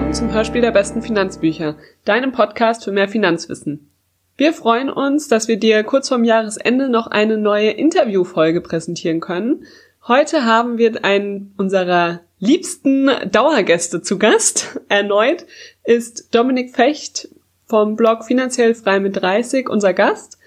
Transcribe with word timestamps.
willkommen 0.00 0.14
zum 0.14 0.32
Hörspiel 0.32 0.62
der 0.62 0.70
besten 0.70 1.02
Finanzbücher, 1.02 1.76
deinem 2.06 2.32
Podcast 2.32 2.84
für 2.84 2.90
mehr 2.90 3.06
Finanzwissen. 3.06 3.90
Wir 4.38 4.54
freuen 4.54 4.88
uns, 4.88 5.28
dass 5.28 5.46
wir 5.46 5.58
dir 5.58 5.84
kurz 5.84 6.08
vorm 6.08 6.24
Jahresende 6.24 6.88
noch 6.88 7.06
eine 7.06 7.36
neue 7.36 7.72
Interviewfolge 7.72 8.62
präsentieren 8.62 9.20
können. 9.20 9.66
Heute 10.08 10.46
haben 10.46 10.78
wir 10.78 11.04
einen 11.04 11.52
unserer 11.58 12.20
liebsten 12.38 13.10
Dauergäste 13.30 14.00
zu 14.00 14.18
Gast. 14.18 14.80
Erneut 14.88 15.44
ist 15.84 16.34
Dominik 16.34 16.74
Fecht 16.74 17.28
vom 17.66 17.94
Blog 17.94 18.24
Finanziell 18.24 18.74
frei 18.74 19.00
mit 19.00 19.20
30 19.20 19.68
unser 19.68 19.92
Gast. 19.92 20.38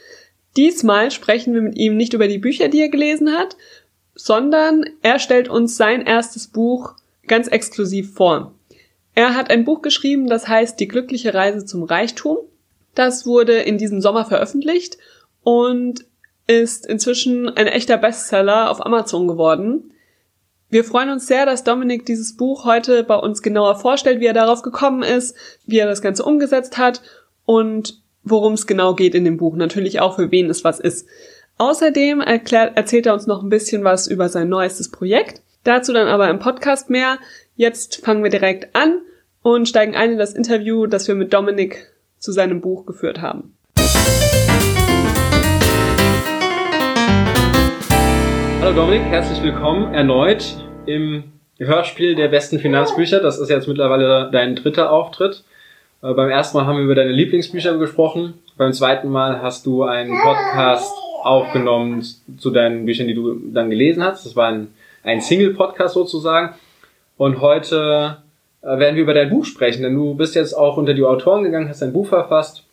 Diesmal 0.57 1.11
sprechen 1.11 1.53
wir 1.53 1.61
mit 1.61 1.77
ihm 1.77 1.95
nicht 1.95 2.13
über 2.13 2.27
die 2.27 2.39
Bücher, 2.39 2.69
die 2.69 2.81
er 2.81 2.89
gelesen 2.89 3.31
hat, 3.37 3.55
sondern 4.15 4.83
er 5.03 5.19
stellt 5.19 5.47
uns 5.47 5.77
sein 5.77 6.01
erstes 6.01 6.47
Buch 6.47 6.95
ganz 7.27 7.47
exklusiv 7.47 8.15
vor. 8.15 8.52
Er 9.15 9.35
hat 9.35 9.49
ein 9.49 9.65
Buch 9.65 9.81
geschrieben, 9.81 10.27
das 10.27 10.47
heißt 10.47 10.79
Die 10.79 10.87
glückliche 10.87 11.33
Reise 11.33 11.65
zum 11.65 11.83
Reichtum. 11.83 12.37
Das 12.95 13.25
wurde 13.25 13.53
in 13.53 13.77
diesem 13.77 14.01
Sommer 14.01 14.25
veröffentlicht 14.25 14.97
und 15.43 16.05
ist 16.47 16.85
inzwischen 16.85 17.49
ein 17.49 17.67
echter 17.67 17.97
Bestseller 17.97 18.69
auf 18.69 18.85
Amazon 18.85 19.27
geworden. 19.27 19.91
Wir 20.69 20.83
freuen 20.83 21.09
uns 21.09 21.27
sehr, 21.27 21.45
dass 21.45 21.63
Dominik 21.63 22.05
dieses 22.05 22.35
Buch 22.35 22.65
heute 22.65 23.03
bei 23.03 23.15
uns 23.15 23.41
genauer 23.41 23.75
vorstellt, 23.75 24.19
wie 24.19 24.25
er 24.25 24.33
darauf 24.33 24.63
gekommen 24.63 25.03
ist, 25.03 25.35
wie 25.65 25.77
er 25.77 25.85
das 25.85 26.01
Ganze 26.01 26.23
umgesetzt 26.23 26.77
hat 26.77 27.01
und 27.45 28.01
worum 28.23 28.53
es 28.53 28.65
genau 28.65 28.95
geht 28.95 29.15
in 29.15 29.25
dem 29.25 29.37
Buch. 29.37 29.55
Natürlich 29.55 29.99
auch, 29.99 30.15
für 30.15 30.31
wen 30.31 30.49
es 30.49 30.63
was 30.63 30.79
ist. 30.79 31.07
Außerdem 31.57 32.21
erklärt, 32.21 32.75
erzählt 32.75 33.05
er 33.05 33.13
uns 33.13 33.27
noch 33.27 33.43
ein 33.43 33.49
bisschen 33.49 33.83
was 33.83 34.07
über 34.07 34.29
sein 34.29 34.49
neuestes 34.49 34.89
Projekt. 34.89 35.41
Dazu 35.63 35.93
dann 35.93 36.07
aber 36.07 36.29
im 36.29 36.39
Podcast 36.39 36.89
mehr. 36.89 37.19
Jetzt 37.55 37.97
fangen 38.03 38.23
wir 38.23 38.31
direkt 38.31 38.75
an 38.75 39.01
und 39.43 39.67
steigen 39.67 39.93
ein 39.93 40.13
in 40.13 40.17
das 40.17 40.33
Interview, 40.33 40.87
das 40.87 41.07
wir 41.07 41.15
mit 41.15 41.33
Dominik 41.33 41.91
zu 42.17 42.31
seinem 42.31 42.61
Buch 42.61 42.85
geführt 42.85 43.21
haben. 43.21 43.57
Hallo 48.61 48.73
Dominik, 48.73 49.03
herzlich 49.03 49.43
willkommen 49.43 49.93
erneut 49.93 50.55
im 50.85 51.25
Hörspiel 51.59 52.15
der 52.15 52.29
besten 52.29 52.59
Finanzbücher. 52.59 53.19
Das 53.19 53.37
ist 53.37 53.49
jetzt 53.49 53.67
mittlerweile 53.67 54.29
dein 54.31 54.55
dritter 54.55 54.89
Auftritt. 54.89 55.43
Äh, 56.01 56.13
beim 56.13 56.29
ersten 56.29 56.57
Mal 56.57 56.65
haben 56.65 56.77
wir 56.77 56.85
über 56.85 56.95
deine 56.95 57.11
Lieblingsbücher 57.11 57.77
gesprochen. 57.77 58.35
Beim 58.57 58.71
zweiten 58.71 59.09
Mal 59.09 59.41
hast 59.41 59.65
du 59.65 59.83
einen 59.83 60.17
Podcast 60.21 60.93
aufgenommen 61.21 62.01
zu 62.37 62.49
deinen 62.49 62.85
Büchern, 62.85 63.07
die 63.07 63.13
du 63.13 63.37
dann 63.51 63.69
gelesen 63.69 64.03
hast. 64.03 64.25
Das 64.25 64.37
war 64.37 64.47
ein, 64.47 64.69
ein 65.03 65.19
Single-Podcast 65.19 65.95
sozusagen. 65.95 66.55
Und 67.17 67.41
heute 67.41 68.23
äh, 68.63 68.79
werden 68.79 68.95
wir 68.95 69.03
über 69.03 69.13
dein 69.13 69.29
Buch 69.29 69.45
sprechen, 69.45 69.83
denn 69.83 69.93
du 69.93 70.15
bist 70.15 70.35
jetzt 70.35 70.53
auch 70.53 70.77
unter 70.77 70.93
die 70.93 71.03
Autoren 71.03 71.43
gegangen, 71.43 71.69
hast 71.69 71.83
ein 71.83 71.93
Buch 71.93 72.07
verfasst. 72.07 72.63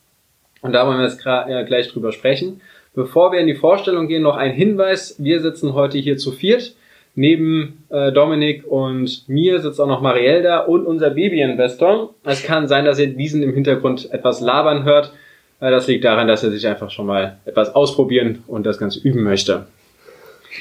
Und 0.62 0.72
da 0.72 0.86
wollen 0.86 0.98
wir 0.98 1.04
jetzt 1.04 1.24
äh, 1.26 1.64
gleich 1.64 1.88
drüber 1.88 2.12
sprechen. 2.12 2.60
Bevor 2.94 3.32
wir 3.32 3.40
in 3.40 3.46
die 3.46 3.54
Vorstellung 3.54 4.08
gehen, 4.08 4.22
noch 4.22 4.36
ein 4.36 4.52
Hinweis. 4.52 5.16
Wir 5.18 5.40
sitzen 5.40 5.74
heute 5.74 5.98
hier 5.98 6.16
zu 6.18 6.32
viert. 6.32 6.74
Neben 7.16 7.84
äh, 7.88 8.12
Dominik 8.12 8.64
und 8.66 9.28
mir 9.28 9.60
sitzt 9.60 9.80
auch 9.80 9.88
noch 9.88 10.00
Marielle 10.00 10.42
da 10.42 10.60
und 10.60 10.86
unser 10.86 11.10
Baby-Investor. 11.10 12.14
Es 12.24 12.44
kann 12.44 12.68
sein, 12.68 12.84
dass 12.84 12.98
ihr 12.98 13.08
diesen 13.08 13.42
im 13.42 13.52
Hintergrund 13.52 14.12
etwas 14.12 14.40
labern 14.40 14.84
hört. 14.84 15.12
Äh, 15.60 15.70
das 15.70 15.88
liegt 15.88 16.04
daran, 16.04 16.28
dass 16.28 16.44
er 16.44 16.50
sich 16.50 16.66
einfach 16.68 16.90
schon 16.90 17.06
mal 17.06 17.38
etwas 17.46 17.74
ausprobieren 17.74 18.44
und 18.46 18.64
das 18.64 18.78
Ganze 18.78 19.00
üben 19.00 19.24
möchte. 19.24 19.66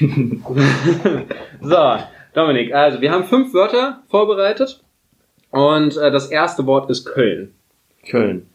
so, 1.60 1.76
Dominik, 2.34 2.74
also 2.74 3.00
wir 3.00 3.12
haben 3.12 3.24
fünf 3.24 3.54
Wörter 3.54 4.02
vorbereitet 4.08 4.80
und 5.50 5.96
äh, 5.96 6.10
das 6.10 6.30
erste 6.30 6.66
Wort 6.66 6.90
ist 6.90 7.04
Köln. 7.04 7.52
Köln. 8.08 8.46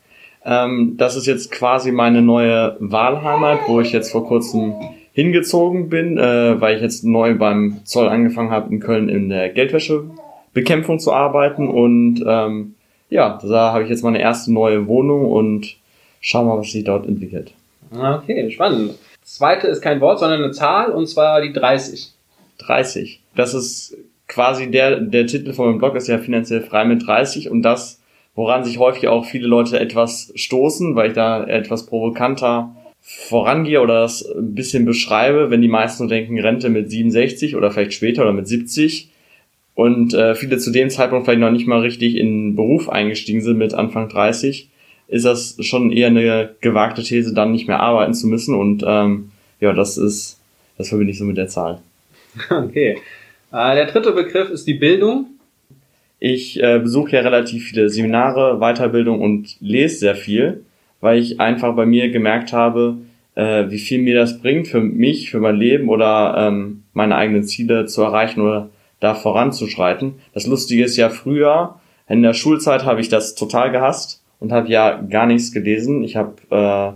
Ähm, 0.44 0.96
das 0.98 1.16
ist 1.16 1.26
jetzt 1.26 1.52
quasi 1.52 1.92
meine 1.92 2.22
neue 2.22 2.78
Wahlheimat, 2.80 3.62
wo 3.68 3.82
ich 3.82 3.92
jetzt 3.92 4.12
vor 4.12 4.26
kurzem 4.26 4.76
hingezogen 5.14 5.90
bin, 5.90 6.18
äh, 6.18 6.60
weil 6.60 6.76
ich 6.76 6.82
jetzt 6.82 7.04
neu 7.04 7.36
beim 7.36 7.82
Zoll 7.84 8.10
angefangen 8.10 8.52
habe, 8.52 8.72
in 8.72 8.80
Köln 8.80 9.10
in 9.10 9.30
der 9.30 9.50
Geldwäschebekämpfung 9.50 11.00
zu 11.00 11.14
arbeiten. 11.14 11.68
Und 11.68 12.24
ähm, 12.28 12.76
ja, 13.10 13.40
da 13.42 13.74
habe 13.74 13.84
ich 13.84 13.90
jetzt 13.90 14.04
meine 14.04 14.20
erste 14.20 14.54
neue 14.54 14.88
Wohnung 14.88 15.32
und 15.32 15.78
schau 16.22 16.44
mal, 16.44 16.58
was 16.60 16.72
sich 16.72 16.84
dort 16.84 17.08
entwickelt. 17.08 17.54
Okay, 17.92 18.52
spannend. 18.52 18.96
Das 19.22 19.38
zweite 19.38 19.68
ist 19.68 19.82
kein 19.82 20.02
Wort, 20.02 20.20
sondern 20.20 20.44
eine 20.44 20.52
Zahl, 20.52 20.92
und 20.92 21.08
zwar 21.08 21.42
die 21.42 21.54
30. 21.54 22.12
30. 22.60 23.22
Das 23.36 23.54
ist 23.54 23.98
quasi 24.28 24.72
der, 24.72 25.00
der 25.00 25.28
Titel 25.28 25.54
von 25.54 25.68
meinem 25.68 25.78
Blog 25.78 25.96
ist 25.96 26.08
ja 26.08 26.18
finanziell 26.18 26.62
frei 26.62 26.86
mit 26.86 27.06
30 27.06 27.50
und 27.50 27.62
das, 27.62 28.02
woran 28.36 28.64
sich 28.64 28.80
häufig 28.80 29.08
auch 29.08 29.26
viele 29.26 29.48
Leute 29.48 29.80
etwas 29.80 30.32
stoßen, 30.36 30.96
weil 30.96 31.10
ich 31.10 31.14
da 31.14 31.44
etwas 31.44 31.86
provokanter 31.86 32.76
vorangehe 33.02 33.82
oder 33.82 34.02
das 34.02 34.26
ein 34.26 34.56
bisschen 34.56 34.86
beschreibe, 34.86 35.52
wenn 35.52 35.62
die 35.62 35.68
meisten 35.68 36.08
denken, 36.08 36.40
Rente 36.40 36.70
mit 36.70 36.90
67 36.90 37.56
oder 37.56 37.70
vielleicht 37.70 37.94
später 37.94 38.24
oder 38.24 38.34
mit 38.34 38.48
70 38.48 39.10
und 39.76 40.14
äh, 40.14 40.34
viele 40.36 40.58
zu 40.58 40.72
dem 40.72 40.90
Zeitpunkt 40.90 41.26
vielleicht 41.26 41.42
noch 41.42 41.52
nicht 41.52 41.68
mal 41.68 41.82
richtig 41.82 42.16
in 42.16 42.56
Beruf 42.56 42.90
eingestiegen 42.90 43.42
sind 43.42 43.58
mit 43.58 43.74
Anfang 43.74 44.10
30, 44.10 44.70
ist 45.08 45.26
das 45.26 45.58
schon 45.60 45.92
eher 45.92 46.08
eine 46.08 46.56
gewagte 46.62 47.04
These, 47.04 47.34
dann 47.34 47.52
nicht 47.52 47.68
mehr 47.68 47.82
arbeiten 47.82 48.14
zu 48.14 48.28
müssen. 48.28 48.56
Und 48.56 48.84
ähm, 48.88 49.32
ja, 49.60 49.74
das 49.74 49.98
ist, 49.98 50.40
das 50.78 50.90
verbinde 50.90 51.12
ich 51.12 51.20
so 51.20 51.26
mit 51.26 51.38
der 51.38 51.48
Zahl. 51.48 51.82
Okay. 52.50 52.98
Äh, 53.56 53.76
der 53.76 53.86
dritte 53.86 54.12
Begriff 54.12 54.50
ist 54.50 54.68
die 54.68 54.74
Bildung. 54.74 55.28
Ich 56.20 56.62
äh, 56.62 56.80
besuche 56.80 57.12
ja 57.12 57.22
relativ 57.22 57.70
viele 57.70 57.90
Seminare, 57.90 58.60
Weiterbildung 58.60 59.22
und 59.22 59.56
lese 59.62 59.96
sehr 59.96 60.16
viel, 60.16 60.66
weil 61.00 61.20
ich 61.20 61.40
einfach 61.40 61.74
bei 61.74 61.86
mir 61.86 62.10
gemerkt 62.10 62.52
habe, 62.52 62.98
äh, 63.36 63.70
wie 63.70 63.80
viel 63.80 64.02
mir 64.02 64.16
das 64.16 64.42
bringt 64.42 64.68
für 64.68 64.82
mich, 64.82 65.32
für 65.32 65.40
mein 65.40 65.56
Leben 65.56 65.88
oder 65.88 66.36
ähm, 66.38 66.84
meine 66.92 67.16
eigenen 67.16 67.46
Ziele 67.46 67.86
zu 67.86 68.02
erreichen 68.02 68.42
oder 68.42 68.70
da 69.00 69.14
voranzuschreiten. 69.14 70.16
Das 70.34 70.48
Lustige 70.48 70.84
ist 70.84 70.98
ja 70.98 71.10
früher, 71.10 71.76
in 72.10 72.24
der 72.24 72.34
Schulzeit 72.34 72.84
habe 72.84 73.00
ich 73.00 73.08
das 73.08 73.36
total 73.36 73.72
gehasst 73.72 74.22
und 74.42 74.52
habe 74.52 74.68
ja 74.68 75.02
gar 75.10 75.28
nichts 75.28 75.54
gelesen. 75.54 76.04
Ich 76.04 76.18
habe 76.18 76.36
äh, 76.50 76.92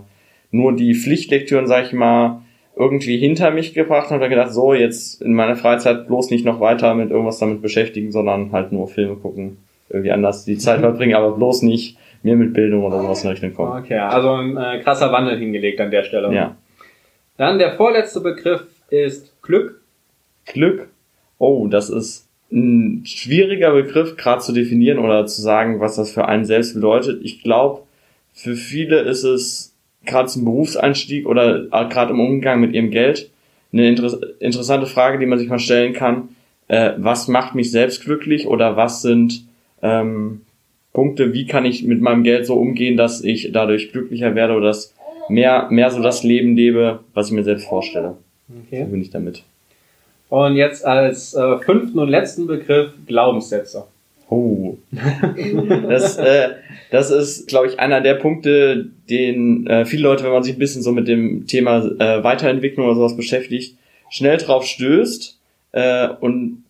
nur 0.54 0.76
die 0.76 0.94
Pflichtlektüren, 0.94 1.66
sag 1.66 1.86
ich 1.86 1.92
mal, 1.94 2.42
irgendwie 2.80 3.18
hinter 3.18 3.50
mich 3.50 3.74
gebracht 3.74 4.10
und 4.10 4.16
habe 4.16 4.30
gedacht, 4.30 4.52
so 4.52 4.72
jetzt 4.72 5.20
in 5.20 5.34
meiner 5.34 5.54
Freizeit 5.54 6.06
bloß 6.06 6.30
nicht 6.30 6.46
noch 6.46 6.60
weiter 6.60 6.94
mit 6.94 7.10
irgendwas 7.10 7.38
damit 7.38 7.60
beschäftigen, 7.60 8.10
sondern 8.10 8.52
halt 8.52 8.72
nur 8.72 8.88
Filme 8.88 9.16
gucken, 9.16 9.58
irgendwie 9.90 10.10
anders 10.10 10.46
die 10.46 10.56
Zeit 10.56 10.78
mhm. 10.78 10.84
verbringen, 10.84 11.14
aber 11.14 11.32
bloß 11.32 11.60
nicht 11.62 11.98
mir 12.22 12.36
mit 12.36 12.54
Bildung 12.54 12.84
oder 12.84 13.02
sowas 13.02 13.22
in 13.22 13.30
Rechnung 13.30 13.54
kommen. 13.54 13.82
Okay, 13.82 13.98
also 13.98 14.32
ein 14.32 14.56
äh, 14.56 14.80
krasser 14.82 15.12
Wandel 15.12 15.38
hingelegt 15.38 15.78
an 15.80 15.90
der 15.90 16.04
Stelle. 16.04 16.34
Ja. 16.34 16.56
Dann 17.36 17.58
der 17.58 17.76
vorletzte 17.76 18.20
Begriff 18.20 18.62
ist 18.88 19.40
Glück. 19.42 19.82
Glück. 20.46 20.88
Oh, 21.38 21.66
das 21.66 21.90
ist 21.90 22.28
ein 22.50 23.02
schwieriger 23.04 23.72
Begriff, 23.72 24.16
gerade 24.16 24.40
zu 24.40 24.52
definieren 24.52 24.98
oder 24.98 25.26
zu 25.26 25.42
sagen, 25.42 25.80
was 25.80 25.96
das 25.96 26.10
für 26.12 26.26
einen 26.26 26.46
selbst 26.46 26.74
bedeutet. 26.74 27.20
Ich 27.22 27.42
glaube, 27.42 27.82
für 28.32 28.56
viele 28.56 29.00
ist 29.00 29.24
es 29.24 29.69
gerade 30.04 30.28
zum 30.28 30.44
Berufseinstieg 30.44 31.26
oder 31.26 31.66
gerade 31.88 32.12
im 32.12 32.20
Umgang 32.20 32.60
mit 32.60 32.72
ihrem 32.72 32.90
Geld 32.90 33.30
eine 33.72 33.88
inter 33.88 34.18
interessante 34.40 34.86
Frage, 34.86 35.18
die 35.18 35.26
man 35.26 35.38
sich 35.38 35.48
mal 35.48 35.58
stellen 35.58 35.92
kann. 35.92 36.30
Äh, 36.68 36.92
was 36.98 37.28
macht 37.28 37.54
mich 37.54 37.70
selbst 37.70 38.04
glücklich 38.04 38.46
oder 38.46 38.76
was 38.76 39.02
sind 39.02 39.44
ähm, 39.82 40.42
Punkte, 40.92 41.32
wie 41.32 41.46
kann 41.46 41.64
ich 41.64 41.84
mit 41.84 42.00
meinem 42.00 42.24
Geld 42.24 42.46
so 42.46 42.54
umgehen, 42.54 42.96
dass 42.96 43.22
ich 43.22 43.50
dadurch 43.52 43.92
glücklicher 43.92 44.34
werde 44.34 44.54
oder 44.54 44.68
dass 44.68 44.94
mehr, 45.28 45.68
mehr 45.70 45.90
so 45.90 46.02
das 46.02 46.22
Leben 46.24 46.56
lebe, 46.56 47.00
was 47.14 47.28
ich 47.28 47.32
mir 47.32 47.44
selbst 47.44 47.68
vorstelle. 47.68 48.16
Okay. 48.66 48.84
So 48.84 48.90
bin 48.90 49.00
ich 49.00 49.10
damit. 49.10 49.44
Und 50.28 50.56
jetzt 50.56 50.84
als 50.84 51.34
äh, 51.34 51.58
fünften 51.58 51.98
und 51.98 52.08
letzten 52.08 52.46
Begriff 52.46 52.92
Glaubenssätze. 53.06 53.84
Oh. 54.30 54.78
das, 55.88 56.16
äh, 56.16 56.50
das 56.92 57.10
ist, 57.10 57.48
glaube 57.48 57.66
ich, 57.66 57.80
einer 57.80 58.00
der 58.00 58.14
Punkte, 58.14 58.90
den 59.10 59.66
äh, 59.66 59.84
viele 59.84 60.04
Leute, 60.04 60.22
wenn 60.22 60.30
man 60.30 60.44
sich 60.44 60.54
ein 60.54 60.60
bisschen 60.60 60.82
so 60.82 60.92
mit 60.92 61.08
dem 61.08 61.46
Thema 61.48 61.84
äh, 61.98 62.22
Weiterentwicklung 62.22 62.86
oder 62.86 62.94
sowas 62.94 63.16
beschäftigt, 63.16 63.76
schnell 64.08 64.36
drauf 64.36 64.64
stößt 64.64 65.38
äh, 65.72 66.08
und 66.20 66.62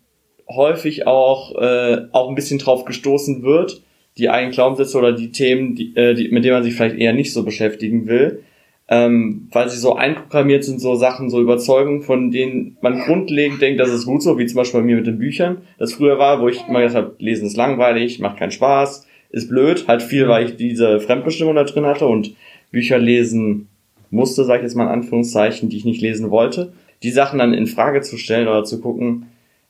häufig 0.49 1.07
auch, 1.07 1.55
äh, 1.61 2.07
auch 2.12 2.31
ein 2.31 2.35
bisschen 2.35 2.59
drauf 2.59 2.87
gestoßen 2.87 3.43
wird, 3.43 3.83
die 4.17 4.31
eigenen 4.31 4.53
Glaubenssätze 4.53 4.97
oder 4.97 5.12
die 5.12 5.31
Themen, 5.31 5.75
die, 5.75 5.95
äh, 5.97 6.15
die, 6.15 6.31
mit 6.31 6.45
denen 6.45 6.55
man 6.55 6.65
sich 6.65 6.75
vielleicht 6.75 6.97
eher 6.97 7.12
nicht 7.12 7.33
so 7.33 7.45
beschäftigen 7.45 8.07
will 8.07 8.43
ähm, 8.90 9.48
weil 9.52 9.69
sie 9.69 9.78
so 9.78 9.94
einprogrammiert 9.94 10.64
sind, 10.64 10.81
so 10.81 10.96
Sachen, 10.96 11.31
so 11.31 11.40
Überzeugungen, 11.40 12.02
von 12.02 12.32
denen 12.32 12.76
man 12.82 12.98
grundlegend 12.98 13.62
denkt, 13.62 13.78
das 13.78 13.90
ist 13.90 14.04
gut 14.04 14.20
so, 14.20 14.37
wie 14.37 14.46
zum 14.46 14.56
Beispiel 14.56 14.81
bei 14.81 14.87
mir 14.87 14.96
mit 14.96 15.06
den 15.06 15.19
Büchern, 15.19 15.58
das 15.78 15.94
früher 15.94 16.19
war, 16.19 16.40
wo 16.40 16.48
ich 16.48 16.66
immer 16.69 16.82
gesagt 16.82 17.06
habe, 17.06 17.14
lesen 17.20 17.46
ist 17.46 17.56
langweilig, 17.56 18.19
macht 18.19 18.38
keinen 18.38 18.50
Spaß, 18.50 19.06
ist 19.31 19.48
blöd, 19.48 19.87
halt 19.87 20.02
viel, 20.02 20.26
weil 20.26 20.44
ich 20.44 20.56
diese 20.56 20.98
Fremdbestimmung 20.98 21.54
da 21.54 21.62
drin 21.62 21.87
hatte 21.87 22.06
und 22.06 22.34
Bücher 22.72 22.98
lesen 22.98 23.69
musste, 24.10 24.44
sage 24.44 24.58
ich 24.58 24.64
jetzt 24.64 24.75
mal 24.75 24.84
in 24.84 24.90
Anführungszeichen, 24.90 25.69
die 25.69 25.76
ich 25.76 25.84
nicht 25.84 26.02
lesen 26.02 26.32
wollte, 26.32 26.72
die 27.04 27.12
Sachen 27.12 27.38
dann 27.38 27.54
in 27.54 27.69
Frage 27.69 28.00
zu 28.00 28.16
stellen 28.16 28.48
oder 28.48 28.64
zu 28.64 28.81
gucken, 28.81 29.26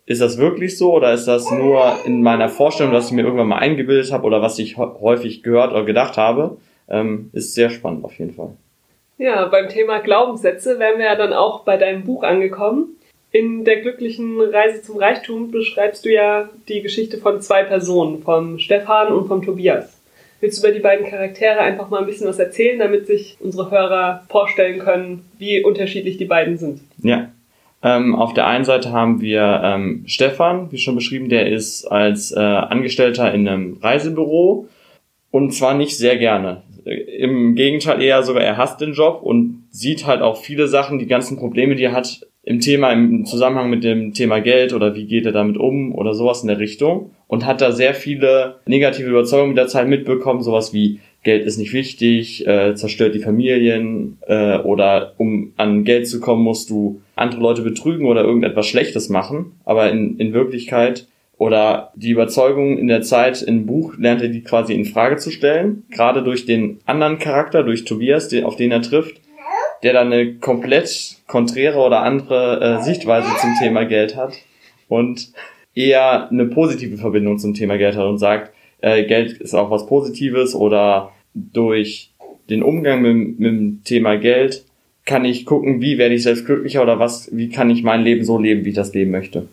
ist 0.06 0.22
das 0.22 0.38
wirklich 0.38 0.78
so 0.78 0.94
oder 0.94 1.12
ist 1.12 1.26
das 1.26 1.50
nur 1.50 1.94
in 2.06 2.22
meiner 2.22 2.49
Vorstellung, 2.49 2.94
was 2.94 3.08
ich 3.08 3.12
mir 3.12 3.22
irgendwann 3.22 3.49
mal 3.49 3.58
eingebildet 3.58 4.12
habe 4.12 4.26
oder 4.26 4.40
was 4.40 4.58
ich 4.58 4.78
häufig 4.78 5.43
gehört 5.43 5.72
oder 5.72 5.84
gedacht 5.84 6.17
habe? 6.17 6.56
Ähm, 6.88 7.28
ist 7.32 7.55
sehr 7.55 7.69
spannend 7.69 8.02
auf 8.02 8.19
jeden 8.19 8.32
Fall. 8.32 8.56
Ja, 9.20 9.44
beim 9.49 9.69
Thema 9.69 9.99
Glaubenssätze 9.99 10.78
wären 10.78 10.99
wir 10.99 11.05
ja 11.05 11.14
dann 11.14 11.34
auch 11.34 11.64
bei 11.64 11.76
deinem 11.76 12.05
Buch 12.05 12.22
angekommen. 12.22 12.96
In 13.31 13.67
der 13.67 13.82
glücklichen 13.82 14.40
Reise 14.40 14.81
zum 14.81 14.96
Reichtum 14.96 15.50
beschreibst 15.50 16.06
du 16.06 16.11
ja 16.11 16.49
die 16.69 16.81
Geschichte 16.81 17.19
von 17.19 17.43
zwei 17.43 17.62
Personen, 17.64 18.22
vom 18.22 18.58
Stefan 18.58 19.12
und 19.12 19.28
vom 19.28 19.44
Tobias. 19.44 20.00
Willst 20.40 20.56
du 20.56 20.67
über 20.67 20.75
die 20.75 20.81
beiden 20.81 21.06
Charaktere 21.06 21.58
einfach 21.58 21.90
mal 21.90 22.00
ein 22.00 22.06
bisschen 22.06 22.28
was 22.28 22.38
erzählen, 22.38 22.78
damit 22.78 23.06
sich 23.06 23.37
unsere 23.40 23.70
Hörer 23.70 24.25
vorstellen 24.31 24.78
können, 24.78 25.26
wie 25.37 25.62
unterschiedlich 25.62 26.17
die 26.17 26.25
beiden 26.25 26.56
sind? 26.56 26.81
Ja. 27.02 27.31
Ähm, 27.82 28.14
auf 28.14 28.32
der 28.32 28.46
einen 28.46 28.64
Seite 28.64 28.90
haben 28.90 29.20
wir 29.20 29.61
ähm, 29.62 30.02
Stefan, 30.06 30.72
wie 30.72 30.78
schon 30.78 30.94
beschrieben, 30.94 31.28
der 31.28 31.46
ist 31.46 31.84
als 31.84 32.32
äh, 32.32 32.38
Angestellter 32.38 33.34
in 33.34 33.46
einem 33.46 33.76
Reisebüro 33.82 34.67
und 35.31 35.52
zwar 35.52 35.75
nicht 35.75 35.96
sehr 35.96 36.17
gerne. 36.17 36.62
Im 36.85 37.55
Gegenteil 37.55 38.03
eher 38.03 38.23
sogar, 38.23 38.43
er 38.43 38.56
hasst 38.56 38.81
den 38.81 38.93
Job 38.93 39.21
und 39.23 39.65
sieht 39.71 40.06
halt 40.06 40.23
auch 40.23 40.37
viele 40.37 40.69
Sachen, 40.69 40.99
die 40.99 41.06
ganzen 41.06 41.37
Probleme, 41.37 41.75
die 41.75 41.85
er 41.85 41.93
hat, 41.93 42.27
im 42.43 42.61
Thema, 42.61 42.91
im 42.93 43.27
Zusammenhang 43.27 43.69
mit 43.69 43.85
dem 43.85 44.15
Thema 44.15 44.41
Geld 44.41 44.73
oder 44.73 44.94
wie 44.94 45.06
geht 45.06 45.27
er 45.27 45.32
damit 45.32 45.59
um 45.59 45.94
oder 45.94 46.15
sowas 46.15 46.41
in 46.41 46.49
der 46.49 46.59
Richtung 46.59 47.11
und 47.27 47.44
hat 47.44 47.61
da 47.61 47.71
sehr 47.71 47.94
viele 47.94 48.56
negative 48.67 49.11
Überzeugungen 49.11 49.50
mit 49.50 49.59
der 49.59 49.69
Zeit 49.69 49.88
mitbekommen, 49.88 50.43
sowas 50.43 50.73
wie 50.73 51.00
Geld 51.23 51.44
ist 51.44 51.59
nicht 51.59 51.75
wichtig, 51.75 52.47
äh, 52.47 52.75
zerstört 52.75 53.15
die 53.15 53.21
Familien 53.21 54.17
äh, 54.27 54.56
oder 54.59 55.12
um 55.19 55.53
an 55.59 55.85
Geld 55.85 56.09
zu 56.09 56.19
kommen, 56.19 56.43
musst 56.43 56.71
du 56.71 57.03
andere 57.15 57.43
Leute 57.43 57.61
betrügen 57.61 58.06
oder 58.06 58.25
irgendetwas 58.25 58.67
Schlechtes 58.67 59.11
machen. 59.11 59.53
Aber 59.67 59.91
in, 59.91 60.19
in 60.19 60.32
Wirklichkeit 60.32 61.06
oder 61.41 61.91
die 61.95 62.11
Überzeugung 62.11 62.77
in 62.77 62.87
der 62.87 63.01
Zeit 63.01 63.41
im 63.41 63.65
Buch 63.65 63.95
lernt 63.97 64.21
er 64.21 64.29
die 64.29 64.43
quasi 64.43 64.75
in 64.75 64.85
Frage 64.85 65.17
zu 65.17 65.31
stellen, 65.31 65.85
gerade 65.91 66.23
durch 66.23 66.45
den 66.45 66.81
anderen 66.85 67.19
Charakter, 67.19 67.63
durch 67.63 67.87
Tobias, 67.87 68.29
den, 68.29 68.45
auf 68.45 68.57
den 68.57 68.71
er 68.71 68.83
trifft, 68.83 69.23
der 69.83 69.95
dann 69.95 70.13
eine 70.13 70.35
komplett 70.35 71.17
konträre 71.27 71.79
oder 71.79 72.03
andere 72.03 72.61
äh, 72.61 72.83
Sichtweise 72.83 73.31
zum 73.41 73.55
Thema 73.59 73.85
Geld 73.87 74.17
hat 74.17 74.35
und 74.91 75.33
eher 75.75 76.29
eine 76.29 76.45
positive 76.45 76.99
Verbindung 76.99 77.39
zum 77.39 77.55
Thema 77.55 77.79
Geld 77.79 77.97
hat 77.97 78.07
und 78.07 78.19
sagt, 78.19 78.53
äh, 78.83 79.05
Geld 79.05 79.33
ist 79.41 79.55
auch 79.55 79.71
was 79.71 79.87
Positives 79.87 80.55
oder 80.55 81.11
durch 81.33 82.11
den 82.51 82.63
Umgang 82.63 83.01
mit, 83.01 83.41
mit 83.41 83.51
dem 83.51 83.81
Thema 83.83 84.17
Geld 84.17 84.67
kann 85.07 85.25
ich 85.25 85.47
gucken, 85.47 85.81
wie 85.81 85.97
werde 85.97 86.15
ich 86.15 86.23
selbst 86.23 86.45
glücklicher 86.45 86.83
oder 86.83 86.99
was, 86.99 87.35
wie 87.35 87.49
kann 87.49 87.71
ich 87.71 87.83
mein 87.83 88.03
Leben 88.03 88.27
so 88.27 88.39
leben, 88.39 88.67
wie 88.67 88.71
ich 88.71 88.75
das 88.75 88.93
leben 88.93 89.11
möchte. 89.11 89.49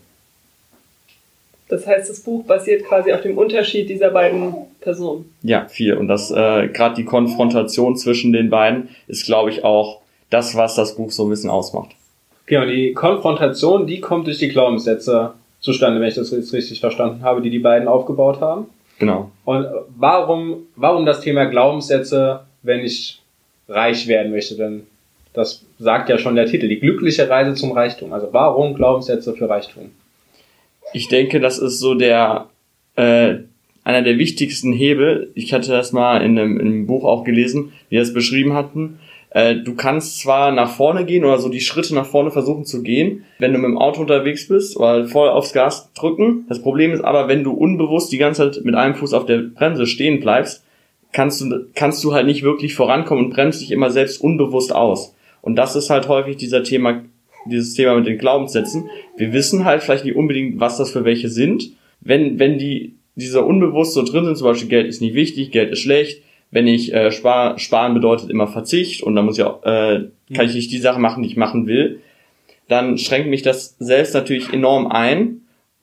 Das 1.70 1.86
heißt, 1.86 2.10
das 2.10 2.22
Buch 2.22 2.46
basiert 2.46 2.86
quasi 2.86 3.12
auf 3.12 3.22
dem 3.22 3.38
Unterschied 3.38 3.90
dieser 3.90 4.10
beiden 4.10 4.54
Personen. 4.80 5.34
Ja, 5.44 5.66
viel. 5.68 5.96
Und 5.96 6.08
das 6.08 6.32
äh, 6.32 6.70
gerade 6.70 6.96
die 6.96 7.04
Konfrontation 7.04 7.98
zwischen 7.98 8.32
den 8.32 8.50
beiden 8.50 8.90
ist, 9.08 9.26
glaube 9.26 9.50
ich, 9.50 9.64
auch 9.64 10.02
das, 10.30 10.56
was 10.56 10.76
das 10.76 10.96
Buch 10.96 11.12
so 11.12 11.26
ein 11.26 11.30
bisschen 11.30 11.50
ausmacht. 11.50 11.92
Genau, 12.46 12.66
die 12.66 12.94
Konfrontation, 12.94 13.86
die 13.86 14.00
kommt 14.00 14.28
durch 14.28 14.38
die 14.38 14.48
Glaubenssätze 14.48 15.34
zustande, 15.60 16.00
wenn 16.00 16.08
ich 16.08 16.16
das 16.16 16.32
jetzt 16.32 16.54
richtig 16.54 16.80
verstanden 16.80 17.24
habe, 17.24 17.42
die 17.42 17.50
die 17.50 17.60
beiden 17.60 17.88
aufgebaut 17.88 18.40
haben. 18.40 18.68
Genau. 19.00 19.32
Und 19.44 19.68
warum, 19.98 20.68
warum 20.76 21.06
das 21.06 21.22
Thema 21.22 21.46
Glaubenssätze, 21.46 22.42
wenn 22.64 22.80
ich 22.80 23.22
reich 23.68 24.08
werden 24.08 24.32
möchte? 24.32 24.56
Denn 24.56 24.88
das 25.34 25.66
sagt 25.78 26.10
ja 26.10 26.18
schon 26.18 26.36
der 26.36 26.48
Titel, 26.48 26.68
die 26.68 26.80
glückliche 26.80 27.30
Reise 27.30 27.54
zum 27.54 27.74
Reichtum. 27.74 28.14
Also 28.14 28.30
warum 28.32 28.74
Glaubenssätze 28.74 29.34
für 29.34 29.50
Reichtum? 29.50 29.92
Ich 30.94 31.08
denke, 31.08 31.40
das 31.40 31.60
ist 31.60 31.80
so 31.80 31.96
der 31.96 32.50
äh, 32.96 33.36
einer 33.84 34.02
der 34.02 34.18
wichtigsten 34.18 34.74
Hebel. 34.74 35.32
Ich 35.34 35.54
hatte 35.54 35.72
das 35.72 35.94
mal 35.94 36.18
in 36.18 36.38
einem, 36.38 36.60
in 36.60 36.68
einem 36.68 36.88
Buch 36.88 37.06
auch 37.06 37.24
gelesen, 37.24 37.72
die 37.90 37.96
das 37.96 38.14
beschrieben 38.14 38.54
hatten. 38.54 39.00
Äh, 39.30 39.56
du 39.58 39.76
kannst 39.76 40.20
zwar 40.20 40.52
nach 40.52 40.72
vorne 40.72 41.06
gehen 41.06 41.24
oder 41.24 41.38
so 41.40 41.48
die 41.50 41.62
Schritte 41.62 41.94
nach 41.96 42.06
vorne 42.06 42.32
versuchen 42.32 42.66
zu 42.66 42.82
gehen, 42.84 43.24
wenn 43.40 43.54
du 43.54 43.60
mit 43.60 43.70
dem 43.70 43.78
Auto 43.78 44.02
unterwegs 44.02 44.48
bist 44.48 44.78
oder 44.78 45.08
voll 45.08 45.30
aufs 45.30 45.54
Gas 45.54 45.92
drücken. 45.94 46.46
Das 46.50 46.62
Problem 46.62 46.92
ist 46.92 47.02
aber, 47.02 47.28
wenn 47.28 47.44
du 47.44 47.52
unbewusst 47.52 48.12
die 48.12 48.18
ganze 48.18 48.52
Zeit 48.52 48.66
mit 48.66 48.76
einem 48.76 48.96
Fuß 48.96 49.14
auf 49.14 49.26
der 49.26 49.38
Bremse 49.38 49.86
stehen 49.86 50.20
bleibst, 50.20 50.66
kannst 51.12 51.42
du, 51.42 51.66
kannst 51.76 52.04
du 52.04 52.14
halt 52.14 52.26
nicht 52.26 52.44
wirklich 52.44 52.76
vorankommen 52.76 53.26
und 53.26 53.34
bremst 53.34 53.62
dich 53.62 53.72
immer 53.72 53.90
selbst 53.90 54.22
unbewusst 54.22 54.74
aus. 54.74 55.16
Und 55.42 55.56
das 55.56 55.76
ist 55.76 55.90
halt 55.90 56.08
häufig 56.08 56.38
dieser 56.38 56.64
Thema, 56.64 57.04
dieses 57.50 57.74
Thema 57.74 57.96
mit 57.96 58.08
den 58.08 58.18
Glaubenssätzen. 58.18 58.90
Wir 59.16 59.34
wissen 59.34 59.66
halt 59.66 59.84
vielleicht 59.84 60.06
nicht 60.06 60.16
unbedingt, 60.16 60.60
was 60.60 60.78
das 60.78 60.92
für 60.92 61.06
welche 61.06 61.30
sind. 61.30 61.72
Wenn, 62.02 62.40
wenn 62.40 62.58
die, 62.58 62.96
dieser 63.16 63.46
unbewusst 63.46 63.94
so 63.94 64.04
drin 64.04 64.26
sind, 64.26 64.38
zum 64.38 64.48
Beispiel 64.48 64.70
Geld 64.70 64.88
ist 64.88 65.02
nicht 65.02 65.16
wichtig, 65.16 65.52
Geld 65.52 65.72
ist 65.72 65.80
schlecht, 65.80 66.22
wenn 66.52 66.68
ich 66.68 66.94
äh, 66.94 67.12
spar, 67.12 67.60
sparen 67.60 67.94
bedeutet 67.94 68.30
immer 68.30 68.48
Verzicht 68.48 69.04
und 69.04 69.16
dann 69.16 69.26
muss 69.26 69.38
ich 69.38 69.44
auch, 69.44 69.64
äh, 69.64 70.06
kann 70.34 70.46
ich 70.46 70.56
nicht 70.56 70.72
die 70.72 70.78
Sache 70.78 71.00
machen, 71.00 71.24
die 71.24 71.30
ich 71.30 71.38
machen 71.38 71.68
will, 71.68 72.00
dann 72.68 72.98
schränkt 72.98 73.30
mich 73.30 73.42
das 73.42 73.76
selbst 73.80 74.14
natürlich 74.14 74.54
enorm 74.54 74.88
ein 74.88 75.42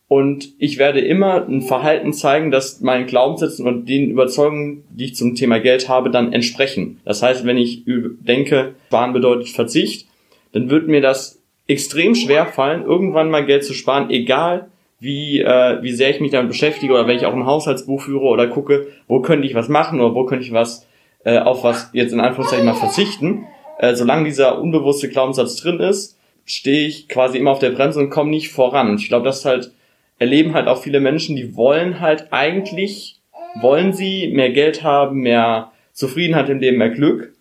und 0.09 0.53
ich 0.59 0.79
werde 0.79 1.01
immer 1.01 1.47
ein 1.47 1.63
Verhalten 1.63 2.13
zeigen, 2.13 2.51
das 2.51 2.81
meinen 2.81 3.07
Glaubenssätzen 3.07 3.67
und 3.67 3.89
den 3.89 4.11
Überzeugungen, 4.11 4.85
die 4.91 5.07
ich 5.07 5.17
zum 5.17 5.35
Thema 5.35 5.61
Geld 5.61 5.89
habe, 5.89 6.11
dann 6.11 6.33
entsprechen. 6.33 7.01
Das 7.05 7.23
heißt, 7.23 7.45
wenn 7.47 7.57
ich 7.57 7.85
denke, 7.87 8.75
sparen 8.87 9.13
bedeutet 9.13 9.49
Verzicht, 9.49 10.07
dann 10.53 10.71
wird 10.71 10.89
mir 10.89 11.01
das 11.01 11.43
extrem 11.67 12.15
schwer 12.15 12.47
fallen, 12.47 12.85
irgendwann 12.85 13.31
mal 13.31 13.45
Geld 13.45 13.65
zu 13.65 13.75
sparen, 13.75 14.11
egal 14.11 14.69
wie, 15.01 15.41
äh, 15.41 15.83
wie 15.83 15.93
sehr 15.93 16.11
ich 16.11 16.21
mich 16.21 16.31
damit 16.31 16.49
beschäftige 16.49 16.93
oder 16.93 17.07
wenn 17.07 17.17
ich 17.17 17.27
auch 17.27 17.35
ein 17.35 17.47
Haushaltsbuch 17.47 18.03
führe 18.03 18.25
oder 18.25 18.47
gucke, 18.47 18.89
wo 19.07 19.21
könnte 19.21 19.47
ich 19.47 19.55
was 19.55 19.69
machen 19.69 20.01
oder 20.01 20.15
wo 20.15 20.25
könnte 20.25 20.45
ich 20.45 20.53
was 20.53 20.87
äh, 21.25 21.39
auf 21.39 21.65
was 21.65 21.91
jetzt 21.93 22.13
in 22.13 22.21
Anführungszeichen 22.21 22.67
mal 22.67 22.75
verzichten. 22.75 23.47
Äh, 23.79 23.95
solange 23.95 24.25
dieser 24.25 24.61
unbewusste 24.61 25.09
Glaubenssatz 25.09 25.57
drin 25.57 25.81
ist, 25.81 26.19
stehe 26.45 26.87
ich 26.87 27.09
quasi 27.09 27.39
immer 27.39 27.51
auf 27.51 27.59
der 27.59 27.71
Bremse 27.71 28.01
und 28.01 28.11
komme 28.11 28.31
nicht 28.31 28.51
voran. 28.51 28.91
Und 28.91 29.01
ich 29.01 29.09
glaube, 29.09 29.25
das 29.25 29.45
halt 29.45 29.73
erleben 30.19 30.55
halt 30.55 30.69
auch 30.69 30.83
viele 30.83 31.01
Menschen, 31.01 31.37
die 31.37 31.57
wollen 31.57 32.01
halt 32.01 32.29
eigentlich, 32.31 33.21
wollen 33.61 33.93
sie 33.93 34.29
mehr 34.29 34.51
Geld 34.51 34.83
haben, 34.83 35.21
mehr 35.21 35.73
Zufriedenheit 35.93 36.49
im 36.49 36.61
Leben, 36.61 36.79
mehr 36.79 36.91
Glück, 36.91 37.35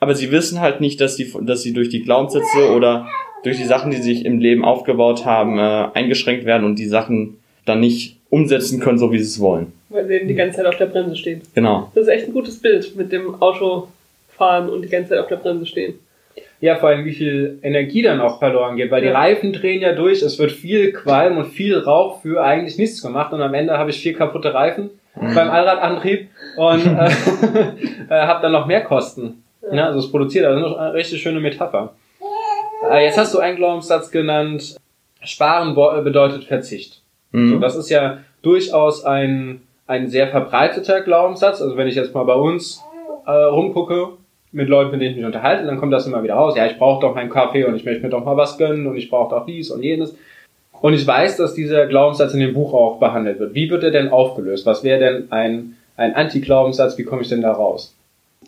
aber 0.00 0.14
sie 0.14 0.30
wissen 0.30 0.60
halt 0.60 0.80
nicht, 0.80 1.00
dass 1.00 1.16
sie, 1.16 1.32
dass 1.42 1.62
sie 1.62 1.72
durch 1.72 1.90
die 1.90 2.02
Glaubenssätze 2.02 2.72
oder 2.74 3.08
durch 3.42 3.56
die 3.56 3.64
Sachen, 3.64 3.90
die 3.90 3.98
sich 3.98 4.24
im 4.24 4.38
Leben 4.38 4.64
aufgebaut 4.64 5.24
haben, 5.24 5.58
äh, 5.58 5.88
eingeschränkt 5.94 6.44
werden 6.44 6.64
und 6.64 6.78
die 6.78 6.86
Sachen 6.86 7.38
dann 7.64 7.80
nicht 7.80 8.18
umsetzen 8.30 8.80
können, 8.80 8.98
so 8.98 9.12
wie 9.12 9.18
sie 9.18 9.24
es 9.24 9.40
wollen. 9.40 9.72
Weil 9.88 10.06
sie 10.06 10.14
eben 10.14 10.28
die 10.28 10.34
ganze 10.34 10.58
Zeit 10.58 10.66
auf 10.66 10.76
der 10.76 10.86
Bremse 10.86 11.16
stehen. 11.16 11.42
Genau. 11.54 11.90
Das 11.94 12.04
ist 12.04 12.08
echt 12.08 12.28
ein 12.28 12.32
gutes 12.32 12.60
Bild 12.60 12.96
mit 12.96 13.12
dem 13.12 13.40
Auto 13.42 13.88
fahren 14.28 14.68
und 14.68 14.82
die 14.82 14.88
ganze 14.88 15.10
Zeit 15.10 15.18
auf 15.18 15.28
der 15.28 15.36
Bremse 15.36 15.66
stehen. 15.66 15.94
Ja, 16.60 16.76
vor 16.76 16.90
allem 16.90 17.04
wie 17.06 17.12
viel 17.12 17.58
Energie 17.62 18.02
dann 18.02 18.20
auch 18.20 18.38
verloren 18.38 18.76
geht, 18.76 18.90
weil 18.90 19.02
ja. 19.02 19.10
die 19.10 19.16
Reifen 19.16 19.52
drehen 19.52 19.80
ja 19.80 19.92
durch, 19.94 20.22
es 20.22 20.38
wird 20.38 20.52
viel 20.52 20.92
Qualm 20.92 21.38
und 21.38 21.46
viel 21.46 21.76
Rauch 21.78 22.20
für 22.20 22.42
eigentlich 22.42 22.76
nichts 22.76 23.02
gemacht 23.02 23.32
und 23.32 23.40
am 23.40 23.54
Ende 23.54 23.78
habe 23.78 23.90
ich 23.90 24.00
vier 24.00 24.14
kaputte 24.14 24.52
Reifen 24.52 24.90
mhm. 25.18 25.34
beim 25.34 25.48
Allradantrieb 25.48 26.28
und 26.56 26.86
äh, 26.86 27.06
äh, 28.10 28.26
habe 28.26 28.42
dann 28.42 28.52
noch 28.52 28.66
mehr 28.66 28.82
Kosten. 28.82 29.42
Ja. 29.62 29.74
ja. 29.74 29.86
also 29.86 30.00
es 30.00 30.10
produziert 30.10 30.44
also 30.44 30.76
eine 30.76 30.92
richtig 30.92 31.22
schöne 31.22 31.40
Metapher. 31.40 31.94
Äh, 32.90 33.04
jetzt 33.04 33.18
hast 33.18 33.32
du 33.34 33.38
einen 33.38 33.56
Glaubenssatz 33.56 34.10
genannt, 34.10 34.76
Sparen 35.22 35.74
bedeutet 35.74 36.44
Verzicht. 36.44 37.02
Mhm. 37.32 37.50
So, 37.50 37.58
das 37.58 37.76
ist 37.76 37.90
ja 37.90 38.18
durchaus 38.42 39.04
ein, 39.04 39.62
ein 39.86 40.08
sehr 40.08 40.28
verbreiteter 40.28 41.02
Glaubenssatz. 41.02 41.62
Also 41.62 41.76
wenn 41.76 41.86
ich 41.86 41.94
jetzt 41.94 42.14
mal 42.14 42.24
bei 42.24 42.34
uns 42.34 42.82
äh, 43.26 43.30
rumgucke, 43.30 44.08
mit 44.52 44.68
Leuten, 44.68 44.90
mit 44.90 45.00
denen 45.00 45.12
ich 45.12 45.16
mich 45.16 45.26
unterhalte, 45.26 45.64
dann 45.64 45.78
kommt 45.78 45.92
das 45.92 46.06
immer 46.06 46.22
wieder 46.22 46.34
raus. 46.34 46.56
Ja, 46.56 46.66
ich 46.66 46.76
brauche 46.76 47.00
doch 47.00 47.14
meinen 47.14 47.30
Kaffee 47.30 47.64
und 47.64 47.76
ich 47.76 47.84
möchte 47.84 48.02
mir 48.02 48.10
doch 48.10 48.24
mal 48.24 48.36
was 48.36 48.58
gönnen 48.58 48.86
und 48.86 48.96
ich 48.96 49.08
brauche 49.08 49.30
doch 49.30 49.46
dies 49.46 49.70
und 49.70 49.82
jenes. 49.82 50.16
Und 50.80 50.94
ich 50.94 51.06
weiß, 51.06 51.36
dass 51.36 51.54
dieser 51.54 51.86
Glaubenssatz 51.86 52.34
in 52.34 52.40
dem 52.40 52.54
Buch 52.54 52.72
auch 52.72 52.98
behandelt 52.98 53.38
wird. 53.38 53.54
Wie 53.54 53.70
wird 53.70 53.84
er 53.84 53.90
denn 53.90 54.08
aufgelöst? 54.08 54.66
Was 54.66 54.82
wäre 54.82 54.98
denn 54.98 55.30
ein, 55.30 55.76
ein 55.96 56.14
Anti-Glaubenssatz? 56.14 56.98
Wie 56.98 57.04
komme 57.04 57.22
ich 57.22 57.28
denn 57.28 57.42
da 57.42 57.52
raus? 57.52 57.94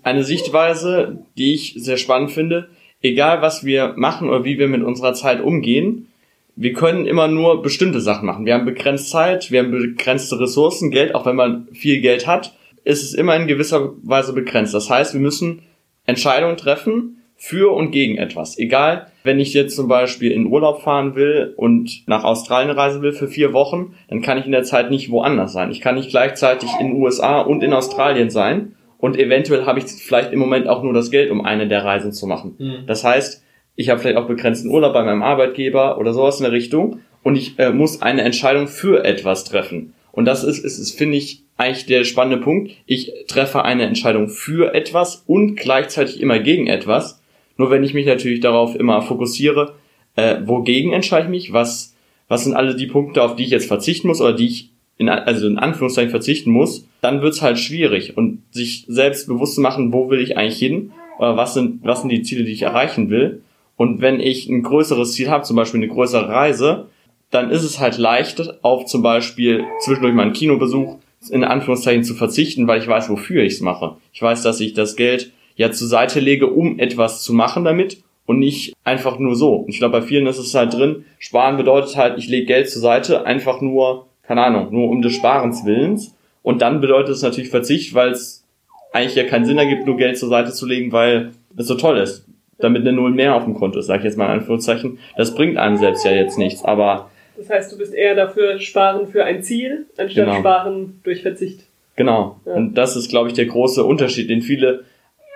Eine 0.02 0.24
Sichtweise, 0.24 1.18
die 1.36 1.54
ich 1.54 1.74
sehr 1.76 1.98
spannend 1.98 2.32
finde, 2.32 2.68
egal 3.02 3.42
was 3.42 3.64
wir 3.64 3.94
machen 3.96 4.28
oder 4.28 4.44
wie 4.44 4.58
wir 4.58 4.68
mit 4.68 4.82
unserer 4.82 5.14
Zeit 5.14 5.40
umgehen, 5.40 6.08
wir 6.54 6.72
können 6.72 7.06
immer 7.06 7.28
nur 7.28 7.62
bestimmte 7.62 8.00
Sachen 8.00 8.26
machen. 8.26 8.46
Wir 8.46 8.54
haben 8.54 8.64
begrenzt 8.64 9.10
Zeit, 9.10 9.50
wir 9.50 9.60
haben 9.60 9.70
begrenzte 9.70 10.38
Ressourcen, 10.38 10.90
Geld, 10.90 11.14
auch 11.14 11.26
wenn 11.26 11.36
man 11.36 11.68
viel 11.72 12.00
Geld 12.00 12.26
hat, 12.26 12.56
ist 12.84 13.02
es 13.02 13.14
immer 13.14 13.36
in 13.36 13.46
gewisser 13.46 13.92
Weise 14.02 14.32
begrenzt. 14.32 14.74
Das 14.74 14.90
heißt, 14.90 15.14
wir 15.14 15.20
müssen 15.20 15.62
Entscheidungen 16.04 16.56
treffen 16.56 17.22
für 17.36 17.72
und 17.72 17.90
gegen 17.90 18.18
etwas. 18.18 18.58
Egal, 18.58 19.08
wenn 19.24 19.40
ich 19.40 19.54
jetzt 19.54 19.74
zum 19.76 19.88
Beispiel 19.88 20.30
in 20.30 20.46
Urlaub 20.46 20.82
fahren 20.82 21.14
will 21.14 21.54
und 21.56 22.06
nach 22.06 22.24
Australien 22.24 22.70
reisen 22.70 23.02
will 23.02 23.12
für 23.12 23.28
vier 23.28 23.52
Wochen, 23.52 23.94
dann 24.08 24.20
kann 24.20 24.38
ich 24.38 24.46
in 24.46 24.52
der 24.52 24.64
Zeit 24.64 24.90
nicht 24.90 25.10
woanders 25.10 25.52
sein. 25.52 25.70
Ich 25.70 25.80
kann 25.80 25.94
nicht 25.94 26.10
gleichzeitig 26.10 26.70
in 26.80 26.88
den 26.88 26.96
USA 27.02 27.40
und 27.40 27.62
in 27.62 27.72
Australien 27.72 28.30
sein 28.30 28.74
und 29.02 29.18
eventuell 29.18 29.66
habe 29.66 29.80
ich 29.80 29.86
vielleicht 29.86 30.32
im 30.32 30.38
Moment 30.38 30.68
auch 30.68 30.84
nur 30.84 30.92
das 30.92 31.10
Geld, 31.10 31.32
um 31.32 31.44
eine 31.44 31.66
der 31.66 31.84
Reisen 31.84 32.12
zu 32.12 32.28
machen. 32.28 32.54
Mhm. 32.58 32.86
Das 32.86 33.02
heißt, 33.02 33.42
ich 33.74 33.88
habe 33.88 33.98
vielleicht 33.98 34.16
auch 34.16 34.28
begrenzten 34.28 34.70
Urlaub 34.70 34.92
bei 34.92 35.02
meinem 35.02 35.24
Arbeitgeber 35.24 35.98
oder 35.98 36.12
sowas 36.12 36.38
in 36.38 36.44
der 36.44 36.52
Richtung 36.52 37.00
und 37.24 37.34
ich 37.34 37.58
äh, 37.58 37.70
muss 37.70 38.00
eine 38.00 38.22
Entscheidung 38.22 38.68
für 38.68 39.04
etwas 39.04 39.42
treffen. 39.42 39.92
Und 40.12 40.26
das 40.26 40.44
ist, 40.44 40.60
ist, 40.60 40.78
ist 40.78 40.96
finde 40.96 41.16
ich, 41.16 41.42
eigentlich 41.56 41.86
der 41.86 42.04
spannende 42.04 42.44
Punkt. 42.44 42.76
Ich 42.86 43.12
treffe 43.26 43.64
eine 43.64 43.86
Entscheidung 43.86 44.28
für 44.28 44.72
etwas 44.72 45.24
und 45.26 45.56
gleichzeitig 45.56 46.20
immer 46.20 46.38
gegen 46.38 46.68
etwas. 46.68 47.20
Nur 47.56 47.72
wenn 47.72 47.82
ich 47.82 47.94
mich 47.94 48.06
natürlich 48.06 48.38
darauf 48.38 48.76
immer 48.76 49.02
fokussiere, 49.02 49.74
äh, 50.14 50.36
wogegen 50.44 50.92
entscheide 50.92 51.24
ich 51.24 51.30
mich, 51.30 51.52
was, 51.52 51.96
was 52.28 52.44
sind 52.44 52.54
alle 52.54 52.76
die 52.76 52.86
Punkte, 52.86 53.24
auf 53.24 53.34
die 53.34 53.42
ich 53.42 53.50
jetzt 53.50 53.66
verzichten 53.66 54.06
muss 54.06 54.20
oder 54.20 54.32
die 54.32 54.46
ich 54.46 54.71
in, 54.98 55.08
also 55.08 55.46
in 55.46 55.58
Anführungszeichen 55.58 56.10
verzichten 56.10 56.50
muss, 56.50 56.86
dann 57.00 57.22
wird's 57.22 57.42
halt 57.42 57.58
schwierig 57.58 58.16
und 58.16 58.42
sich 58.50 58.84
selbst 58.88 59.26
bewusst 59.26 59.54
zu 59.54 59.60
machen, 59.60 59.92
wo 59.92 60.10
will 60.10 60.20
ich 60.20 60.36
eigentlich 60.36 60.58
hin 60.58 60.92
oder 61.18 61.36
was 61.36 61.54
sind, 61.54 61.84
was 61.84 62.00
sind 62.00 62.10
die 62.10 62.22
Ziele, 62.22 62.44
die 62.44 62.52
ich 62.52 62.62
erreichen 62.62 63.10
will. 63.10 63.42
Und 63.76 64.00
wenn 64.00 64.20
ich 64.20 64.48
ein 64.48 64.62
größeres 64.62 65.12
Ziel 65.12 65.30
habe, 65.30 65.44
zum 65.44 65.56
Beispiel 65.56 65.80
eine 65.80 65.92
größere 65.92 66.28
Reise, 66.28 66.88
dann 67.30 67.50
ist 67.50 67.64
es 67.64 67.80
halt 67.80 67.98
leicht, 67.98 68.62
auf 68.62 68.84
zum 68.84 69.02
Beispiel 69.02 69.64
zwischendurch 69.80 70.14
mal 70.14 70.22
einen 70.22 70.34
Kinobesuch 70.34 70.98
in 71.30 71.44
Anführungszeichen 71.44 72.04
zu 72.04 72.14
verzichten, 72.14 72.66
weil 72.66 72.80
ich 72.80 72.88
weiß, 72.88 73.08
wofür 73.08 73.42
ich 73.42 73.54
es 73.54 73.60
mache. 73.60 73.96
Ich 74.12 74.20
weiß, 74.20 74.42
dass 74.42 74.60
ich 74.60 74.74
das 74.74 74.96
Geld 74.96 75.32
ja 75.56 75.70
zur 75.70 75.88
Seite 75.88 76.20
lege, 76.20 76.48
um 76.48 76.78
etwas 76.78 77.22
zu 77.22 77.32
machen 77.32 77.64
damit 77.64 78.02
und 78.26 78.38
nicht 78.38 78.74
einfach 78.84 79.18
nur 79.18 79.36
so. 79.36 79.54
Und 79.54 79.70
ich 79.70 79.78
glaube, 79.78 80.00
bei 80.00 80.06
vielen 80.06 80.26
ist 80.26 80.38
es 80.38 80.54
halt 80.54 80.74
drin, 80.74 81.04
sparen 81.18 81.56
bedeutet 81.56 81.96
halt, 81.96 82.18
ich 82.18 82.28
lege 82.28 82.46
Geld 82.46 82.70
zur 82.70 82.82
Seite, 82.82 83.24
einfach 83.26 83.60
nur, 83.60 84.06
keine 84.22 84.42
Ahnung, 84.44 84.68
nur 84.70 84.88
um 84.88 85.02
des 85.02 85.14
Sparens 85.14 85.64
Willens. 85.64 86.16
Und 86.42 86.62
dann 86.62 86.80
bedeutet 86.80 87.14
es 87.14 87.22
natürlich 87.22 87.50
Verzicht, 87.50 87.94
weil 87.94 88.10
es 88.10 88.44
eigentlich 88.92 89.14
ja 89.14 89.24
keinen 89.24 89.44
Sinn 89.44 89.58
ergibt, 89.58 89.86
nur 89.86 89.96
Geld 89.96 90.18
zur 90.18 90.28
Seite 90.28 90.52
zu 90.52 90.66
legen, 90.66 90.92
weil 90.92 91.32
es 91.56 91.66
so 91.66 91.74
toll 91.74 91.98
ist. 91.98 92.26
Damit 92.58 92.82
eine 92.82 92.92
Null 92.92 93.10
mehr 93.10 93.34
auf 93.34 93.44
dem 93.44 93.54
Konto 93.54 93.78
ist, 93.78 93.86
sage 93.86 94.00
ich 94.00 94.04
jetzt 94.04 94.16
mal 94.16 94.26
in 94.26 94.40
Anführungszeichen. 94.40 94.98
Das 95.16 95.34
bringt 95.34 95.56
einem 95.56 95.76
selbst 95.76 96.04
ja 96.04 96.12
jetzt 96.12 96.38
nichts, 96.38 96.64
aber 96.64 97.10
das 97.36 97.50
heißt, 97.50 97.72
du 97.72 97.78
bist 97.78 97.94
eher 97.94 98.14
dafür 98.14 98.58
sparen 98.60 99.08
für 99.08 99.24
ein 99.24 99.42
Ziel, 99.42 99.86
anstatt 99.96 100.26
genau. 100.26 100.38
sparen 100.38 101.00
durch 101.02 101.22
Verzicht. 101.22 101.64
Genau. 101.96 102.40
Ja. 102.44 102.52
Und 102.52 102.74
das 102.74 102.96
ist, 102.96 103.08
glaube 103.08 103.28
ich, 103.28 103.34
der 103.34 103.46
große 103.46 103.84
Unterschied, 103.84 104.30
den 104.30 104.42
viele 104.42 104.84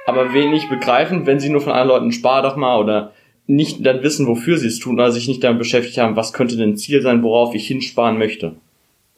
aber 0.07 0.33
wenig 0.33 0.69
begreifen, 0.69 1.27
wenn 1.27 1.41
sie 1.41 1.49
nur 1.49 1.61
von 1.61 1.73
anderen 1.73 1.89
Leuten 1.89 2.13
spar 2.13 2.43
doch 2.43 2.57
mal 2.57 2.79
oder 2.79 3.13
nicht 3.49 3.85
dann 3.85 4.03
wissen, 4.03 4.27
wofür 4.27 4.57
sie 4.57 4.69
es 4.69 4.79
tun 4.79 4.95
oder 4.95 5.11
sich 5.11 5.27
nicht 5.27 5.43
damit 5.43 5.59
beschäftigt 5.59 5.99
haben, 5.99 6.17
was 6.17 6.33
könnte 6.33 6.57
denn 6.57 6.71
ein 6.71 6.77
Ziel 6.77 7.03
sein, 7.03 7.23
worauf 7.23 7.55
ich 7.55 7.67
hinsparen 7.67 8.19
möchte. 8.19 8.55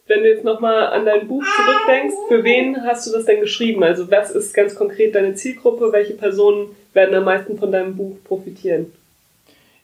Wenn 0.09 0.23
du 0.23 0.29
jetzt 0.29 0.43
nochmal 0.43 0.87
an 0.87 1.05
dein 1.05 1.27
Buch 1.27 1.43
zurückdenkst, 1.43 2.15
für 2.29 2.43
wen 2.43 2.83
hast 2.83 3.05
du 3.05 3.11
das 3.11 3.25
denn 3.25 3.41
geschrieben? 3.41 3.83
Also 3.83 4.09
was 4.09 4.31
ist 4.31 4.55
ganz 4.55 4.73
konkret 4.73 5.13
deine 5.13 5.35
Zielgruppe? 5.35 5.91
Welche 5.91 6.15
Personen 6.15 6.69
werden 6.93 7.13
am 7.13 7.25
meisten 7.25 7.59
von 7.59 7.71
deinem 7.71 7.95
Buch 7.95 8.17
profitieren? 8.23 8.87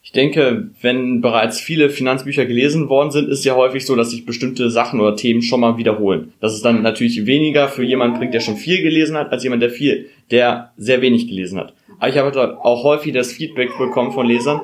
Ich 0.02 0.14
denke, 0.14 0.70
wenn 0.82 1.22
bereits 1.22 1.60
viele 1.60 1.92
Finanzbücher 1.92 2.48
gelesen 2.48 2.90
worden 2.90 3.12
sind, 3.12 3.30
ist 3.30 3.46
ja 3.46 3.56
häufig 3.56 3.86
so, 3.86 3.96
dass 3.96 4.10
sich 4.10 4.26
bestimmte 4.26 4.72
Sachen 4.72 5.00
oder 5.00 5.16
Themen 5.16 5.44
schon 5.44 5.60
mal 5.60 5.78
wiederholen. 5.78 6.34
Das 6.42 6.56
ist 6.56 6.66
dann 6.66 6.82
natürlich 6.82 7.28
weniger 7.28 7.68
für 7.68 7.84
jemanden 7.84 8.18
bringt, 8.18 8.34
der 8.34 8.40
schon 8.40 8.58
viel 8.58 8.82
gelesen 8.82 9.18
hat, 9.18 9.32
als 9.32 9.44
jemand, 9.44 9.62
der 9.62 9.70
viel, 9.70 10.10
der 10.32 10.72
sehr 10.76 11.02
wenig 11.02 11.28
gelesen 11.28 11.60
hat. 11.60 11.74
Aber 12.00 12.10
ich 12.10 12.18
habe 12.18 12.66
auch 12.66 12.84
häufig 12.84 13.14
das 13.14 13.32
Feedback 13.32 13.78
bekommen 13.78 14.12
von 14.12 14.26
Lesern, 14.26 14.62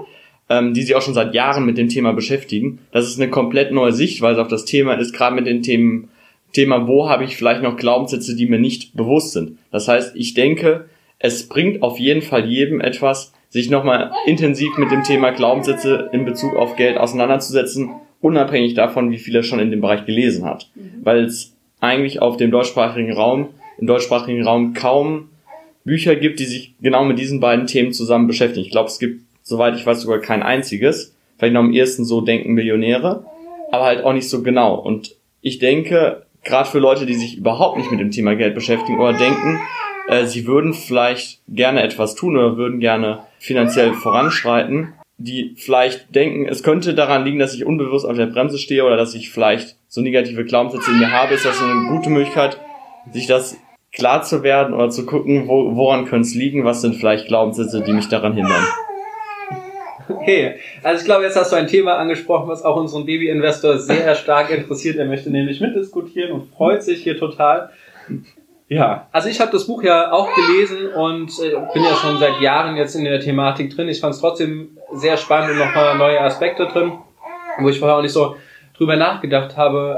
ähm, 0.51 0.74
die 0.74 0.81
sich 0.81 0.96
auch 0.96 1.01
schon 1.01 1.13
seit 1.13 1.34
Jahren 1.34 1.65
mit 1.65 1.77
dem 1.77 1.88
Thema 1.88 2.12
beschäftigen. 2.12 2.79
Das 2.91 3.08
ist 3.08 3.20
eine 3.20 3.31
komplett 3.31 3.72
neue 3.72 3.93
Sichtweise 3.93 4.41
auf 4.41 4.50
das 4.50 4.65
Thema 4.65 4.96
ist, 4.96 5.13
gerade 5.13 5.34
mit 5.34 5.48
den 5.48 5.63
Themen, 5.63 6.10
Thema, 6.51 6.88
wo 6.88 7.08
habe 7.10 7.24
ich 7.24 7.38
vielleicht 7.38 7.62
noch 7.62 7.77
Glaubenssätze, 7.77 8.36
die 8.36 8.48
mir 8.48 8.60
nicht 8.60 8.93
bewusst 8.93 9.31
sind. 9.31 9.58
Das 9.72 9.88
heißt, 9.88 10.13
ich 10.17 10.34
denke, 10.34 10.89
es 11.20 11.48
bringt 11.48 11.81
auf 11.81 12.00
jeden 12.00 12.22
Fall 12.22 12.46
jedem 12.46 12.81
etwas, 12.81 13.31
sich 13.50 13.70
nochmal 13.70 14.12
intensiv 14.25 14.77
mit 14.77 14.91
dem 14.91 15.03
Thema 15.03 15.31
Glaubenssätze 15.31 16.10
in 16.12 16.25
Bezug 16.25 16.58
auf 16.58 16.75
Geld 16.75 16.98
auseinanderzusetzen, 16.98 17.91
unabhängig 18.20 18.74
davon, 18.74 19.10
wie 19.12 19.20
viel 19.20 19.36
er 19.36 19.43
schon 19.43 19.60
in 19.60 19.72
dem 19.72 19.79
Bereich 19.79 20.05
gelesen 20.05 20.43
hat. 20.43 20.70
Mhm. 20.75 21.00
Weil 21.03 21.24
es 21.24 21.55
eigentlich 21.79 22.22
auf 22.22 22.36
dem 22.36 22.51
deutschsprachigen 22.51 23.13
Raum, 23.13 23.50
im 23.77 23.88
deutschsprachigen 23.88 24.43
Raum 24.43 24.74
kaum 24.74 25.29
Bücher 25.86 26.15
gibt, 26.15 26.39
die 26.39 26.46
sich 26.46 26.74
genau 26.81 27.05
mit 27.05 27.20
diesen 27.20 27.39
beiden 27.39 27.67
Themen 27.67 27.93
zusammen 27.93 28.27
beschäftigen. 28.27 28.65
Ich 28.65 28.72
glaube, 28.72 28.89
es 28.89 29.00
gibt, 29.00 29.22
soweit 29.43 29.75
ich 29.75 29.86
weiß, 29.86 30.01
sogar 30.01 30.19
kein 30.19 30.43
einziges. 30.43 31.15
Vielleicht 31.38 31.53
noch 31.53 31.62
am 31.62 31.74
ehesten 31.74 32.05
so 32.05 32.21
denken 32.21 32.53
Millionäre, 32.53 33.25
aber 33.71 33.86
halt 33.86 34.03
auch 34.03 34.13
nicht 34.13 34.29
so 34.29 34.43
genau. 34.43 34.75
Und 34.75 35.15
ich 35.41 35.60
denke, 35.60 36.25
gerade 36.43 36.69
für 36.69 36.79
Leute, 36.79 37.05
die 37.05 37.15
sich 37.15 37.38
überhaupt 37.38 37.77
nicht 37.77 37.91
mit 37.91 38.00
dem 38.00 38.12
Thema 38.12 38.36
Geld 38.36 38.55
beschäftigen 38.55 39.00
oder 39.00 39.13
denken, 39.13 39.60
äh, 40.07 40.25
sie 40.25 40.45
würden 40.45 40.74
vielleicht 40.74 41.41
gerne 41.48 41.83
etwas 41.83 42.15
tun 42.15 42.38
oder 42.38 42.57
würden 42.57 42.79
gerne 42.79 43.24
finanziell 43.39 43.93
voranschreiten, 43.93 44.93
die 45.17 45.55
vielleicht 45.57 46.13
denken, 46.15 46.48
es 46.48 46.63
könnte 46.63 46.93
daran 46.93 47.25
liegen, 47.25 47.39
dass 47.39 47.53
ich 47.53 47.65
unbewusst 47.65 48.05
auf 48.05 48.17
der 48.17 48.25
Bremse 48.27 48.57
stehe 48.57 48.86
oder 48.86 48.98
dass 48.98 49.13
ich 49.13 49.29
vielleicht 49.29 49.75
so 49.88 50.01
negative 50.01 50.45
Glaubenssätze 50.45 50.91
in 50.91 51.00
mir 51.00 51.12
habe, 51.12 51.33
ist 51.33 51.45
das 51.45 51.60
so 51.60 51.65
eine 51.65 51.89
gute 51.89 52.10
Möglichkeit, 52.10 52.57
sich 53.12 53.27
das 53.27 53.57
klar 53.91 54.24
zu 54.24 54.43
werden 54.43 54.74
oder 54.74 54.89
zu 54.89 55.05
gucken, 55.05 55.48
wo, 55.48 55.75
woran 55.75 56.05
könnte 56.05 56.27
es 56.27 56.36
liegen, 56.36 56.63
was 56.63 56.81
sind 56.81 56.95
vielleicht 56.95 57.27
Glaubenssätze, 57.27 57.81
die 57.81 57.93
mich 57.93 58.07
daran 58.07 58.33
hindern. 58.33 58.63
Okay, 60.18 60.56
also 60.84 61.00
ich 61.00 61.06
glaube, 61.06 61.24
jetzt 61.24 61.36
hast 61.36 61.51
du 61.51 61.56
ein 61.56 61.68
Thema 61.68 61.98
angesprochen, 61.98 62.48
was 62.48 62.63
auch 62.63 62.75
unseren 62.75 63.06
Baby-Investor 63.06 63.77
sehr 63.77 64.15
stark 64.15 64.50
interessiert. 64.50 64.98
Er 64.98 65.06
möchte 65.06 65.30
nämlich 65.30 65.62
mitdiskutieren 65.62 66.32
und 66.32 66.53
freut 66.53 66.84
sich 66.84 67.03
hier 67.03 67.18
total. 67.18 67.70
Ja, 68.68 69.08
also 69.12 69.27
ich 69.27 69.41
habe 69.41 69.51
das 69.51 69.68
Buch 69.68 69.84
ja 69.84 70.13
auch 70.13 70.30
gelesen 70.34 70.88
und 70.94 71.30
äh, 71.44 71.51
bin 71.74 71.84
ja 71.84 71.94
schon 71.96 72.18
seit 72.20 72.39
Jahren 72.39 72.77
jetzt 72.77 72.96
in 72.96 73.03
der 73.03 73.20
Thematik 73.20 73.75
drin. 73.75 73.89
Ich 73.89 74.00
fand 74.00 74.13
es 74.13 74.22
trotzdem 74.22 74.77
sehr 74.94 75.18
spannend 75.18 75.51
und 75.51 75.58
nochmal 75.58 75.98
neue 75.98 76.22
Aspekte 76.22 76.68
drin, 76.68 76.94
wo 77.60 77.68
ich 77.68 77.80
vorher 77.80 77.98
auch 77.98 78.01
nicht 78.01 78.13
so 78.13 78.38
drüber 78.77 78.96
nachgedacht 78.96 79.58
habe, 79.58 79.98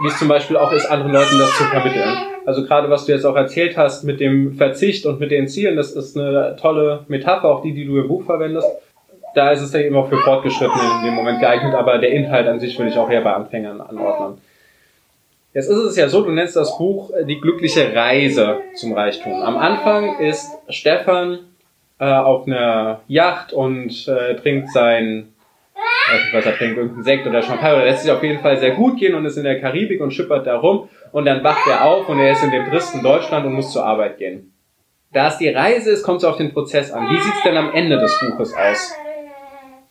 wie 0.00 0.08
es 0.08 0.18
zum 0.18 0.26
Beispiel 0.26 0.56
auch 0.56 0.72
ist, 0.72 0.86
anderen 0.86 1.12
Leuten 1.12 1.38
das 1.38 1.56
zu 1.56 1.64
vermitteln. 1.64 2.08
Also 2.44 2.64
gerade 2.64 2.90
was 2.90 3.06
du 3.06 3.12
jetzt 3.12 3.24
auch 3.24 3.36
erzählt 3.36 3.76
hast 3.76 4.04
mit 4.04 4.20
dem 4.20 4.54
Verzicht 4.54 5.06
und 5.06 5.20
mit 5.20 5.30
den 5.30 5.48
Zielen, 5.48 5.76
das 5.76 5.92
ist 5.92 6.16
eine 6.16 6.56
tolle 6.60 7.04
Metapher, 7.06 7.48
auch 7.48 7.62
die, 7.62 7.74
die 7.74 7.84
du 7.84 7.98
im 7.98 8.08
Buch 8.08 8.24
verwendest. 8.24 8.66
Da 9.38 9.52
ist 9.52 9.60
es 9.60 9.70
dann 9.70 9.82
eben 9.82 9.94
auch 9.94 10.08
für 10.08 10.16
Fortgeschrittene 10.16 10.82
in 10.98 11.04
dem 11.04 11.14
Moment 11.14 11.38
geeignet, 11.38 11.72
aber 11.72 11.98
der 11.98 12.10
Inhalt 12.10 12.48
an 12.48 12.58
sich 12.58 12.76
würde 12.76 12.90
ich 12.90 12.98
auch 12.98 13.08
eher 13.08 13.20
bei 13.20 13.32
Anfängern 13.32 13.80
anordnen. 13.80 14.38
Jetzt 15.54 15.68
ist 15.68 15.78
es 15.78 15.96
ja 15.96 16.08
so, 16.08 16.22
du 16.22 16.32
nennst 16.32 16.56
das 16.56 16.76
Buch 16.76 17.12
äh, 17.12 17.24
die 17.24 17.40
glückliche 17.40 17.94
Reise 17.94 18.58
zum 18.74 18.94
Reichtum. 18.94 19.40
Am 19.40 19.56
Anfang 19.56 20.18
ist 20.18 20.50
Stefan 20.68 21.38
äh, 22.00 22.04
auf 22.04 22.48
einer 22.48 23.02
Yacht 23.06 23.52
und 23.52 24.08
äh, 24.08 24.34
trinkt 24.34 24.72
sein, 24.72 25.32
weiß 26.10 26.20
nicht 26.24 26.34
was 26.34 26.46
er 26.46 26.56
trinkt, 26.56 26.76
irgendeinen 26.76 27.04
Sekt 27.04 27.24
oder 27.24 27.40
Champagner, 27.40 27.76
oder 27.76 27.84
lässt 27.84 28.02
sich 28.02 28.10
auf 28.10 28.24
jeden 28.24 28.40
Fall 28.40 28.56
sehr 28.56 28.72
gut 28.72 28.98
gehen 28.98 29.14
und 29.14 29.24
ist 29.24 29.36
in 29.36 29.44
der 29.44 29.60
Karibik 29.60 30.00
und 30.00 30.10
schippert 30.10 30.48
da 30.48 30.56
rum 30.56 30.88
und 31.12 31.26
dann 31.26 31.44
wacht 31.44 31.64
er 31.68 31.84
auf 31.84 32.08
und 32.08 32.18
er 32.18 32.32
ist 32.32 32.42
in 32.42 32.50
dem 32.50 32.68
tristen 32.68 33.04
Deutschland 33.04 33.46
und 33.46 33.52
muss 33.52 33.72
zur 33.72 33.86
Arbeit 33.86 34.18
gehen. 34.18 34.52
Da 35.12 35.28
es 35.28 35.38
die 35.38 35.48
Reise 35.48 35.92
ist, 35.92 36.02
kommt 36.02 36.18
es 36.18 36.24
auf 36.24 36.38
den 36.38 36.52
Prozess 36.52 36.90
an. 36.90 37.08
Wie 37.08 37.20
sieht's 37.20 37.42
denn 37.44 37.56
am 37.56 37.72
Ende 37.72 37.98
des 37.98 38.18
Buches 38.18 38.52
aus? 38.52 38.92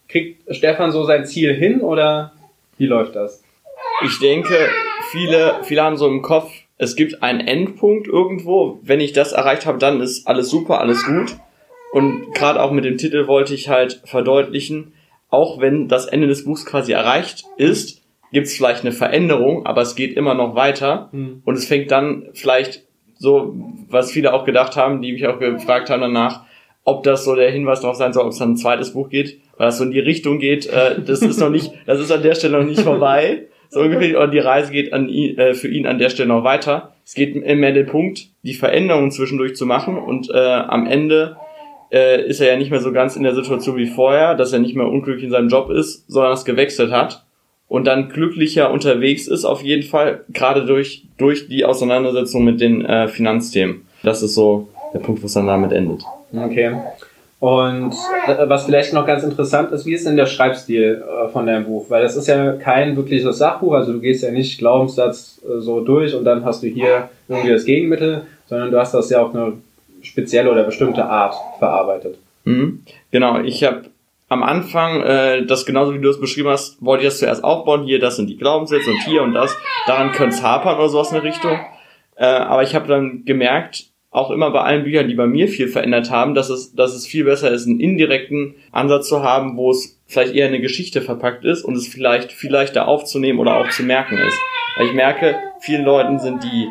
Kriegt 0.08 0.44
Stefan 0.56 0.92
so 0.92 1.04
sein 1.04 1.26
Ziel 1.26 1.54
hin 1.54 1.82
oder 1.82 2.34
wie 2.78 2.86
läuft 2.86 3.16
das? 3.16 3.44
Ich 4.06 4.20
denke, 4.20 4.56
viele, 5.12 5.56
viele 5.64 5.84
haben 5.84 5.98
so 5.98 6.08
im 6.08 6.22
Kopf, 6.22 6.52
es 6.78 6.96
gibt 6.96 7.24
einen 7.24 7.40
Endpunkt 7.40 8.08
irgendwo. 8.08 8.80
Wenn 8.84 9.00
ich 9.00 9.14
das 9.14 9.34
erreicht 9.34 9.66
habe, 9.66 9.80
dann 9.80 10.02
ist 10.02 10.28
alles 10.28 10.50
super, 10.50 10.80
alles 10.80 11.06
gut. 11.06 11.36
Und 11.92 12.34
gerade 12.34 12.62
auch 12.62 12.72
mit 12.72 12.86
dem 12.86 12.98
Titel 12.98 13.28
wollte 13.28 13.54
ich 13.54 13.70
halt 13.70 14.02
verdeutlichen, 14.06 14.94
auch 15.30 15.60
wenn 15.60 15.88
das 15.88 16.06
Ende 16.06 16.28
des 16.28 16.46
Buchs 16.46 16.66
quasi 16.66 16.92
erreicht 16.92 17.46
ist, 17.58 18.04
gibt 18.32 18.48
es 18.48 18.56
vielleicht 18.56 18.82
eine 18.82 18.92
Veränderung, 18.92 19.66
aber 19.66 19.82
es 19.82 19.96
geht 19.96 20.16
immer 20.16 20.34
noch 20.34 20.56
weiter. 20.56 21.10
Mhm. 21.12 21.42
Und 21.46 21.56
es 21.56 21.66
fängt 21.66 21.92
dann 21.92 22.30
vielleicht 22.34 22.84
so, 23.18 23.56
was 23.90 24.12
viele 24.12 24.34
auch 24.34 24.46
gedacht 24.46 24.76
haben, 24.76 25.02
die 25.02 25.14
mich 25.14 25.28
auch 25.28 25.40
gefragt 25.40 25.90
haben 25.90 26.02
danach, 26.02 26.44
ob 26.84 27.04
das 27.04 27.26
so 27.26 27.36
der 27.36 27.52
Hinweis 27.52 27.82
darauf 27.82 27.98
sein 27.98 28.14
soll, 28.14 28.26
ob 28.26 28.32
es 28.32 28.38
dann 28.38 28.52
ein 28.52 28.58
zweites 28.58 28.94
Buch 28.94 29.10
geht, 29.10 29.42
das 29.66 29.78
so 29.78 29.84
in 29.84 29.92
die 29.92 30.00
Richtung 30.00 30.40
geht, 30.40 30.68
äh, 30.68 31.02
das 31.02 31.22
ist 31.22 31.40
noch 31.40 31.50
nicht, 31.50 31.72
das 31.86 32.00
ist 32.00 32.12
an 32.12 32.24
der 32.24 32.36
Stelle 32.36 32.60
noch 32.60 32.66
nicht 32.66 32.82
vorbei. 32.82 33.48
So 33.70 33.82
ungefähr, 33.82 34.22
und 34.22 34.32
die 34.32 34.40
Reise 34.40 34.72
geht 34.72 34.94
an 34.94 35.10
äh, 35.10 35.54
für 35.54 35.68
ihn 35.68 35.86
an 35.88 36.00
der 36.00 36.10
Stelle 36.10 36.30
noch 36.30 36.44
weiter. 36.44 36.94
Es 37.06 37.14
geht 37.14 37.36
mehr 37.36 37.72
den 37.74 37.86
Punkt, 37.86 38.28
die 38.44 38.54
Veränderungen 38.54 39.12
zwischendurch 39.12 39.56
zu 39.56 39.66
machen 39.66 39.98
und 39.98 40.30
äh, 40.30 40.38
am 40.38 40.88
Ende 40.88 41.38
äh, 41.92 42.26
ist 42.26 42.40
er 42.40 42.48
ja 42.48 42.58
nicht 42.58 42.72
mehr 42.72 42.82
so 42.82 42.92
ganz 42.92 43.16
in 43.16 43.24
der 43.24 43.36
Situation 43.36 43.78
wie 43.78 43.88
vorher, 43.88 44.36
dass 44.36 44.54
er 44.54 44.60
nicht 44.60 44.76
mehr 44.76 44.88
unglücklich 44.88 45.26
in 45.26 45.32
seinem 45.32 45.50
Job 45.50 45.70
ist, 45.70 46.10
sondern 46.10 46.34
es 46.34 46.46
gewechselt 46.46 46.92
hat 46.92 47.26
und 47.68 47.86
dann 47.86 48.10
glücklicher 48.10 48.72
unterwegs 48.72 49.28
ist 49.28 49.46
auf 49.46 49.62
jeden 49.62 49.84
Fall, 49.84 50.24
gerade 50.30 50.66
durch, 50.66 51.06
durch 51.18 51.48
die 51.48 51.66
Auseinandersetzung 51.66 52.44
mit 52.44 52.62
den 52.62 52.86
äh, 52.86 53.08
Finanzthemen. 53.08 53.86
Das 54.04 54.22
ist 54.22 54.36
so 54.36 54.70
der 54.94 55.00
Punkt, 55.00 55.22
wo 55.22 55.26
es 55.26 55.34
dann 55.34 55.48
damit 55.48 55.72
endet. 55.72 56.04
Okay. 56.34 56.76
Und 57.40 57.94
äh, 58.26 58.50
was 58.50 58.66
vielleicht 58.66 58.94
noch 58.94 59.06
ganz 59.06 59.24
interessant 59.24 59.72
ist, 59.72 59.86
wie 59.86 59.94
ist 59.94 60.08
denn 60.08 60.18
der 60.18 60.26
Schreibstil 60.26 61.04
äh, 61.04 61.28
von 61.30 61.46
deinem 61.46 61.66
Buch? 61.66 61.86
Weil 61.90 62.02
das 62.02 62.16
ist 62.16 62.28
ja 62.28 62.54
kein 62.54 62.96
wirkliches 62.98 63.38
Sachbuch, 63.38 63.74
also 63.74 63.94
du 63.94 64.00
gehst 64.00 64.24
ja 64.24 64.32
nicht 64.32 64.58
Glaubenssatz 64.58 65.40
äh, 65.44 65.60
so 65.60 65.82
durch 65.82 66.16
und 66.16 66.24
dann 66.24 66.44
hast 66.46 66.64
du 66.64 66.68
hier 66.68 67.10
irgendwie 67.28 67.52
das 67.52 67.66
Gegenmittel, 67.66 68.24
sondern 68.48 68.72
du 68.72 68.80
hast 68.80 68.94
das 68.94 69.12
ja 69.12 69.22
auf 69.22 69.36
eine 69.36 69.54
spezielle 70.02 70.52
oder 70.52 70.64
bestimmte 70.64 71.06
Art 71.06 71.36
verarbeitet. 71.60 72.18
Mhm. 72.46 72.84
Genau, 73.12 73.40
ich 73.40 73.64
habe 73.64 73.84
am 74.30 74.42
Anfang, 74.42 75.02
äh, 75.02 75.46
das 75.46 75.66
genauso 75.66 75.94
wie 75.94 76.02
du 76.02 76.10
es 76.10 76.20
beschrieben 76.20 76.50
hast, 76.50 76.84
wollte 76.84 77.04
ich 77.04 77.10
das 77.10 77.20
zuerst 77.20 77.44
aufbauen, 77.44 77.84
hier, 77.84 78.00
das 78.00 78.16
sind 78.16 78.30
die 78.30 78.38
Glaubenssätze 78.38 78.90
und 78.90 79.04
hier 79.06 79.22
und 79.22 79.34
das, 79.34 79.56
daran 79.86 80.12
könnte 80.12 80.36
es 80.36 80.44
hapern 80.44 80.78
oder 80.78 80.90
sowas 80.90 81.10
in 81.10 81.16
der 81.16 81.24
Richtung. 81.24 81.60
Äh, 82.16 82.26
aber 82.26 82.64
ich 82.64 82.74
habe 82.74 82.88
dann 82.88 83.26
gemerkt, 83.26 83.86
auch 84.10 84.32
immer 84.32 84.52
bei 84.52 84.62
allen 84.62 84.84
Büchern, 84.84 85.08
die 85.08 85.16
bei 85.16 85.28
mir 85.28 85.48
viel 85.48 85.68
verändert 85.68 86.12
haben, 86.12 86.34
dass 86.34 86.50
es, 86.50 86.74
dass 86.74 86.94
es 86.94 87.06
viel 87.06 87.26
besser 87.26 87.52
ist, 87.52 87.68
einen 87.68 87.80
indirekten 87.80 88.56
Ansatz 88.72 89.10
zu 89.10 89.22
haben, 89.22 89.58
wo 89.58 89.70
es 89.72 90.00
vielleicht 90.06 90.34
eher 90.34 90.48
eine 90.48 90.62
Geschichte 90.62 91.02
verpackt 91.02 91.44
ist 91.44 91.64
und 91.64 91.76
es 91.76 91.88
vielleicht 91.88 92.32
viel 92.32 92.52
leichter 92.52 92.88
aufzunehmen 92.88 93.40
oder 93.40 93.58
auch 93.58 93.70
zu 93.70 93.84
merken 93.84 94.18
ist. 94.18 94.40
Weil 94.78 94.88
ich 94.88 94.94
merke, 94.94 95.36
vielen 95.60 95.84
Leuten 95.84 96.20
sind 96.20 96.44
die 96.44 96.70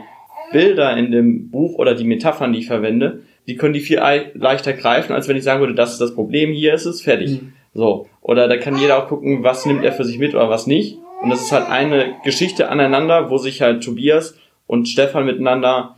Bilder 0.53 0.97
in 0.97 1.11
dem 1.11 1.51
Buch 1.51 1.79
oder 1.79 1.95
die 1.95 2.05
Metaphern, 2.05 2.53
die 2.53 2.61
ich 2.61 2.67
verwende, 2.67 3.23
die 3.47 3.57
können 3.57 3.75
die 3.75 3.81
viel 3.81 4.01
leichter 4.35 4.73
greifen, 4.73 5.13
als 5.13 5.29
wenn 5.29 5.37
ich 5.37 5.45
sagen 5.45 5.61
würde, 5.61 5.75
das 5.75 5.93
ist 5.93 6.01
das 6.01 6.15
Problem, 6.15 6.53
hier 6.53 6.75
ist 6.75 6.87
es, 6.87 7.03
fertig. 7.03 7.43
Mhm. 7.43 7.53
So. 7.75 8.07
Oder 8.23 8.49
da 8.49 8.57
kann 8.57 8.79
jeder 8.79 8.99
auch 8.99 9.09
gucken, 9.09 9.43
was 9.43 9.67
nimmt 9.67 9.85
er 9.85 9.93
für 9.93 10.05
sich 10.05 10.19
mit 10.19 10.35
oder 10.35 10.49
was 10.49 10.67
nicht. 10.67 10.99
Und 11.23 11.31
das 11.31 11.43
ist 11.43 11.53
halt 11.53 11.69
eine 11.69 12.15
Geschichte 12.25 12.69
aneinander, 12.69 13.31
wo 13.31 13.39
sich 13.39 13.63
halt 13.63 13.85
Tobias 13.85 14.39
und 14.67 14.89
Stefan 14.89 15.27
miteinander 15.27 15.96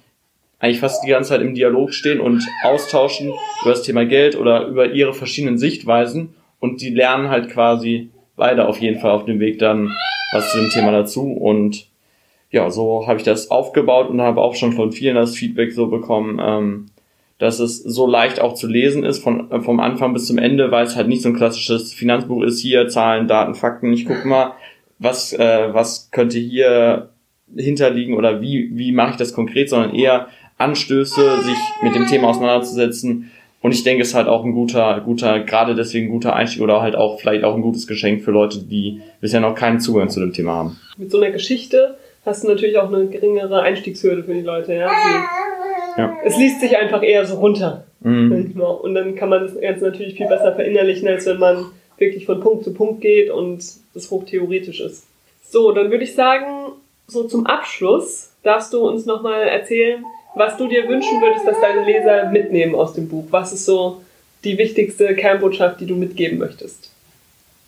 eigentlich 0.59 0.81
fast 0.81 1.05
die 1.05 1.09
ganze 1.09 1.31
Zeit 1.31 1.41
im 1.41 1.55
Dialog 1.55 1.93
stehen 1.93 2.21
und 2.21 2.43
austauschen 2.65 3.33
über 3.63 3.71
das 3.71 3.83
Thema 3.83 4.05
Geld 4.05 4.37
oder 4.37 4.67
über 4.67 4.93
ihre 4.93 5.15
verschiedenen 5.15 5.59
Sichtweisen. 5.59 6.35
Und 6.61 6.81
die 6.81 6.91
lernen 6.91 7.29
halt 7.29 7.51
quasi 7.51 8.11
beide 8.37 8.67
auf 8.67 8.79
jeden 8.81 9.01
Fall 9.01 9.13
auf 9.13 9.25
dem 9.25 9.41
Weg 9.41 9.59
dann 9.59 9.91
was 10.33 10.51
zu 10.51 10.59
dem 10.59 10.71
Thema 10.71 10.91
dazu. 10.91 11.33
Und 11.33 11.87
ja, 12.51 12.71
so 12.71 13.07
habe 13.07 13.19
ich 13.19 13.25
das 13.25 13.51
aufgebaut 13.51 14.09
und 14.09 14.21
habe 14.21 14.41
auch 14.41 14.55
schon 14.55 14.73
von 14.73 14.93
vielen 14.93 15.17
das 15.17 15.37
Feedback 15.37 15.73
so 15.73 15.87
bekommen, 15.87 16.41
ähm, 16.43 16.87
dass 17.39 17.61
es 17.61 17.79
so 17.79 18.07
leicht 18.07 18.41
auch 18.41 18.55
zu 18.55 18.67
lesen 18.67 19.05
ist, 19.05 19.23
von, 19.23 19.51
äh, 19.51 19.61
vom 19.61 19.79
Anfang 19.81 20.13
bis 20.13 20.27
zum 20.27 20.39
Ende, 20.39 20.71
weil 20.71 20.85
es 20.85 20.97
halt 20.97 21.09
nicht 21.09 21.23
so 21.23 21.29
ein 21.29 21.37
klassisches 21.37 21.93
Finanzbuch 21.93 22.43
ist, 22.43 22.61
hier 22.61 22.89
Zahlen, 22.89 23.29
Daten, 23.29 23.55
Fakten, 23.55 23.93
ich 23.93 24.07
guck 24.07 24.25
mal, 24.25 24.55
was, 24.99 25.33
äh, 25.33 25.73
was 25.73 26.11
könnte 26.11 26.39
hier 26.39 27.11
hinterliegen 27.57 28.15
oder 28.15 28.41
wie, 28.41 28.71
wie 28.73 28.93
mache 28.93 29.13
ich 29.13 29.17
das 29.17 29.33
konkret, 29.33 29.71
sondern 29.71 29.95
eher 29.95 30.29
Anstöße, 30.59 31.43
sich 31.43 31.59
mit 31.83 31.95
dem 31.95 32.07
Thema 32.07 32.29
auseinanderzusetzen. 32.29 33.31
Und 33.61 33.73
ich 33.73 33.83
denke, 33.83 34.03
es 34.03 34.09
ist 34.09 34.15
halt 34.15 34.29
auch 34.29 34.45
ein 34.45 34.53
guter, 34.53 35.01
guter, 35.01 35.41
gerade 35.41 35.75
deswegen 35.75 36.07
ein 36.07 36.13
guter 36.13 36.37
Einstieg 36.37 36.63
oder 36.63 36.81
halt 36.81 36.95
auch 36.95 37.19
vielleicht 37.19 37.45
auch 37.45 37.55
ein 37.55 37.63
gutes 37.63 37.87
Geschenk 37.87 38.23
für 38.23 38.31
Leute, 38.31 38.59
die 38.59 39.01
bisher 39.21 39.41
noch 39.41 39.55
keinen 39.55 39.81
Zugang 39.81 40.09
zu 40.11 40.21
dem 40.21 40.33
Thema 40.33 40.55
haben. 40.55 40.81
Mit 40.97 41.11
so 41.11 41.21
einer 41.21 41.33
Geschichte 41.33 41.97
hast 42.25 42.45
du 42.45 42.49
natürlich 42.49 42.79
auch 42.79 42.93
eine 42.93 43.07
geringere 43.07 43.63
Einstiegshürde 43.63 44.23
für 44.23 44.35
die 44.35 44.43
Leute, 44.43 44.75
ja. 44.75 44.89
Sie, 44.89 46.01
ja. 46.01 46.17
Es 46.25 46.37
liest 46.37 46.61
sich 46.61 46.77
einfach 46.77 47.03
eher 47.03 47.25
so 47.25 47.37
runter. 47.37 47.85
Mhm. 48.01 48.61
Und 48.61 48.95
dann 48.95 49.17
kann 49.17 49.29
man 49.29 49.43
das 49.43 49.61
Ganze 49.61 49.87
natürlich 49.87 50.15
viel 50.15 50.29
besser 50.29 50.55
verinnerlichen, 50.55 51.09
als 51.09 51.27
wenn 51.27 51.39
man 51.39 51.67
wirklich 51.97 52.27
von 52.27 52.39
Punkt 52.41 52.63
zu 52.63 52.73
Punkt 52.73 53.01
geht 53.01 53.31
und 53.31 53.65
das 53.93 54.11
hochtheoretisch 54.11 54.81
ist. 54.81 55.05
So, 55.43 55.73
dann 55.73 55.91
würde 55.91 56.05
ich 56.05 56.15
sagen, 56.15 56.73
so 57.09 57.25
zum 57.25 57.47
Abschluss 57.47 58.31
darfst 58.45 58.73
du 58.73 58.87
uns 58.87 59.05
nochmal 59.05 59.49
erzählen, 59.49 60.05
was 60.35 60.57
du 60.57 60.69
dir 60.69 60.89
wünschen 60.89 61.21
würdest, 61.21 61.47
dass 61.47 61.61
deine 61.61 61.85
Leser 61.85 62.31
mitnehmen 62.31 62.75
aus 62.75 62.95
dem 62.95 63.09
Buch. 63.09 63.27
Was 63.31 63.53
ist 63.53 63.65
so 63.65 64.03
die 64.45 64.59
wichtigste 64.59 65.15
Kernbotschaft, 65.15 65.81
die 65.81 65.87
du 65.87 65.97
mitgeben 65.97 66.39
möchtest? 66.39 66.93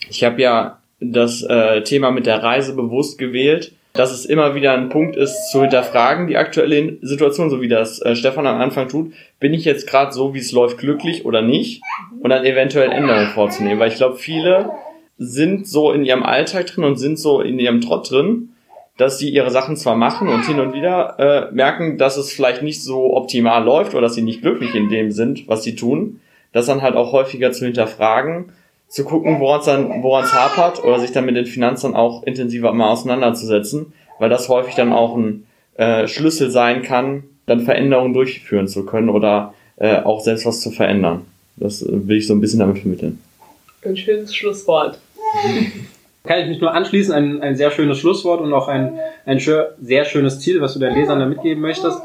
Ich 0.09 0.25
habe 0.25 0.41
ja 0.41 0.79
das 1.01 1.43
äh, 1.43 1.83
Thema 1.83 2.11
mit 2.11 2.27
der 2.27 2.43
Reise 2.43 2.75
bewusst 2.75 3.19
gewählt, 3.19 3.73
dass 3.93 4.13
es 4.13 4.25
immer 4.25 4.55
wieder 4.55 4.73
ein 4.73 4.89
Punkt 4.89 5.17
ist, 5.17 5.51
zu 5.51 5.63
hinterfragen, 5.63 6.29
die 6.29 6.37
aktuelle 6.37 6.99
Situation, 7.03 7.51
so 7.51 7.61
wie 7.61 7.69
das 7.69 8.01
äh, 8.03 8.15
Stefan 8.15 8.47
am 8.47 8.61
Anfang 8.61 8.89
tut. 8.89 9.13
Bin 9.41 9.53
ich 9.53 9.65
jetzt 9.65 9.89
gerade 9.89 10.13
so, 10.13 10.33
wie 10.35 10.39
es 10.39 10.53
läuft, 10.53 10.79
glücklich 10.79 11.25
oder 11.25 11.43
nicht? 11.43 11.83
Und 12.21 12.31
dann 12.31 12.45
eventuell 12.45 12.93
Änderungen 12.93 13.29
vorzunehmen. 13.29 13.81
Weil 13.81 13.91
ich 13.91 13.97
glaube, 13.97 14.17
viele 14.17 14.71
sind 15.19 15.67
so 15.67 15.91
in 15.93 16.05
ihrem 16.05 16.23
Alltag 16.23 16.67
drin 16.67 16.85
und 16.85 16.97
sind 16.97 17.19
so 17.19 17.41
in 17.41 17.59
ihrem 17.59 17.81
Trott 17.81 18.11
drin 18.11 18.51
dass 19.01 19.19
sie 19.19 19.31
ihre 19.31 19.51
Sachen 19.51 19.77
zwar 19.77 19.97
machen 19.97 20.29
und 20.29 20.45
hin 20.45 20.61
und 20.61 20.75
wieder 20.75 21.19
äh, 21.19 21.55
merken, 21.55 21.97
dass 21.97 22.19
es 22.19 22.33
vielleicht 22.33 22.63
nicht 22.63 22.83
so 22.83 23.17
optimal 23.17 23.65
läuft 23.65 23.95
oder 23.95 24.03
dass 24.03 24.15
sie 24.15 24.23
nicht 24.23 24.43
glücklich 24.43 24.75
in 24.75 24.91
dem 24.91 25.11
sind, 25.11 25.49
was 25.49 25.63
sie 25.63 25.75
tun, 25.75 26.21
das 26.53 26.67
dann 26.67 26.83
halt 26.83 26.97
auch 26.97 27.13
häufiger 27.13 27.51
zu 27.51 27.65
hinterfragen, 27.65 28.53
zu 28.89 29.05
gucken, 29.05 29.41
woran 29.41 29.61
es 29.61 29.67
dann, 29.67 30.03
woran 30.03 30.25
es 30.25 30.35
hapert 30.35 30.85
oder 30.85 31.01
sich 31.01 31.13
dann 31.13 31.25
mit 31.25 31.35
den 31.35 31.47
Finanzen 31.47 31.95
auch 31.95 32.25
intensiver 32.25 32.75
mal 32.75 32.91
auseinanderzusetzen, 32.91 33.95
weil 34.19 34.29
das 34.29 34.51
häufig 34.51 34.75
dann 34.75 34.93
auch 34.93 35.17
ein 35.17 35.47
äh, 35.77 36.07
Schlüssel 36.07 36.51
sein 36.51 36.83
kann, 36.83 37.25
dann 37.47 37.61
Veränderungen 37.61 38.13
durchführen 38.13 38.69
zu 38.69 38.85
können 38.85 39.09
oder 39.09 39.55
äh, 39.77 39.97
auch 39.97 40.21
selbst 40.21 40.45
was 40.45 40.61
zu 40.61 40.71
verändern. 40.71 41.23
Das 41.57 41.81
äh, 41.81 41.89
will 41.91 42.19
ich 42.19 42.27
so 42.27 42.35
ein 42.35 42.43
bisschen 42.43 42.59
damit 42.59 42.81
vermitteln. 42.81 43.19
Ein 43.83 43.97
schönes 43.97 44.35
Schlusswort. 44.35 44.99
Kann 46.25 46.41
ich 46.41 46.49
mich 46.49 46.61
nur 46.61 46.75
anschließen, 46.75 47.15
ein, 47.15 47.43
ein 47.43 47.57
sehr 47.57 47.71
schönes 47.71 47.99
Schlusswort 47.99 48.41
und 48.41 48.53
auch 48.53 48.69
ein, 48.69 48.99
ein 49.25 49.39
sehr 49.39 50.05
schönes 50.05 50.41
Ziel, 50.41 50.61
was 50.61 50.75
du 50.75 50.79
deinen 50.79 50.97
Lesern 50.97 51.19
da 51.19 51.27
mitgeben 51.27 51.63
möchtest. 51.63 52.01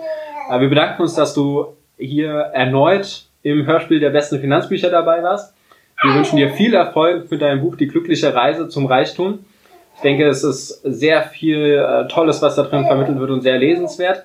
Aber 0.47 0.61
wir 0.61 0.69
bedanken 0.69 1.01
uns, 1.01 1.15
dass 1.15 1.33
du 1.33 1.75
hier 1.97 2.31
erneut 2.31 3.25
im 3.43 3.65
Hörspiel 3.65 3.99
der 3.99 4.11
besten 4.11 4.39
Finanzbücher 4.39 4.89
dabei 4.89 5.21
warst. 5.21 5.53
Wir 6.01 6.13
wünschen 6.13 6.37
dir 6.37 6.49
viel 6.51 6.73
Erfolg 6.73 7.29
mit 7.29 7.41
deinem 7.41 7.61
Buch 7.61 7.75
Die 7.75 7.87
glückliche 7.87 8.33
Reise 8.33 8.67
zum 8.69 8.85
Reichtum. 8.85 9.45
Ich 9.95 10.01
denke, 10.01 10.27
es 10.27 10.43
ist 10.43 10.81
sehr 10.83 11.23
viel 11.23 11.75
äh, 11.75 12.07
Tolles, 12.07 12.41
was 12.41 12.55
da 12.55 12.63
drin 12.63 12.85
vermittelt 12.85 13.17
wird 13.17 13.31
und 13.31 13.41
sehr 13.41 13.57
lesenswert. 13.57 14.23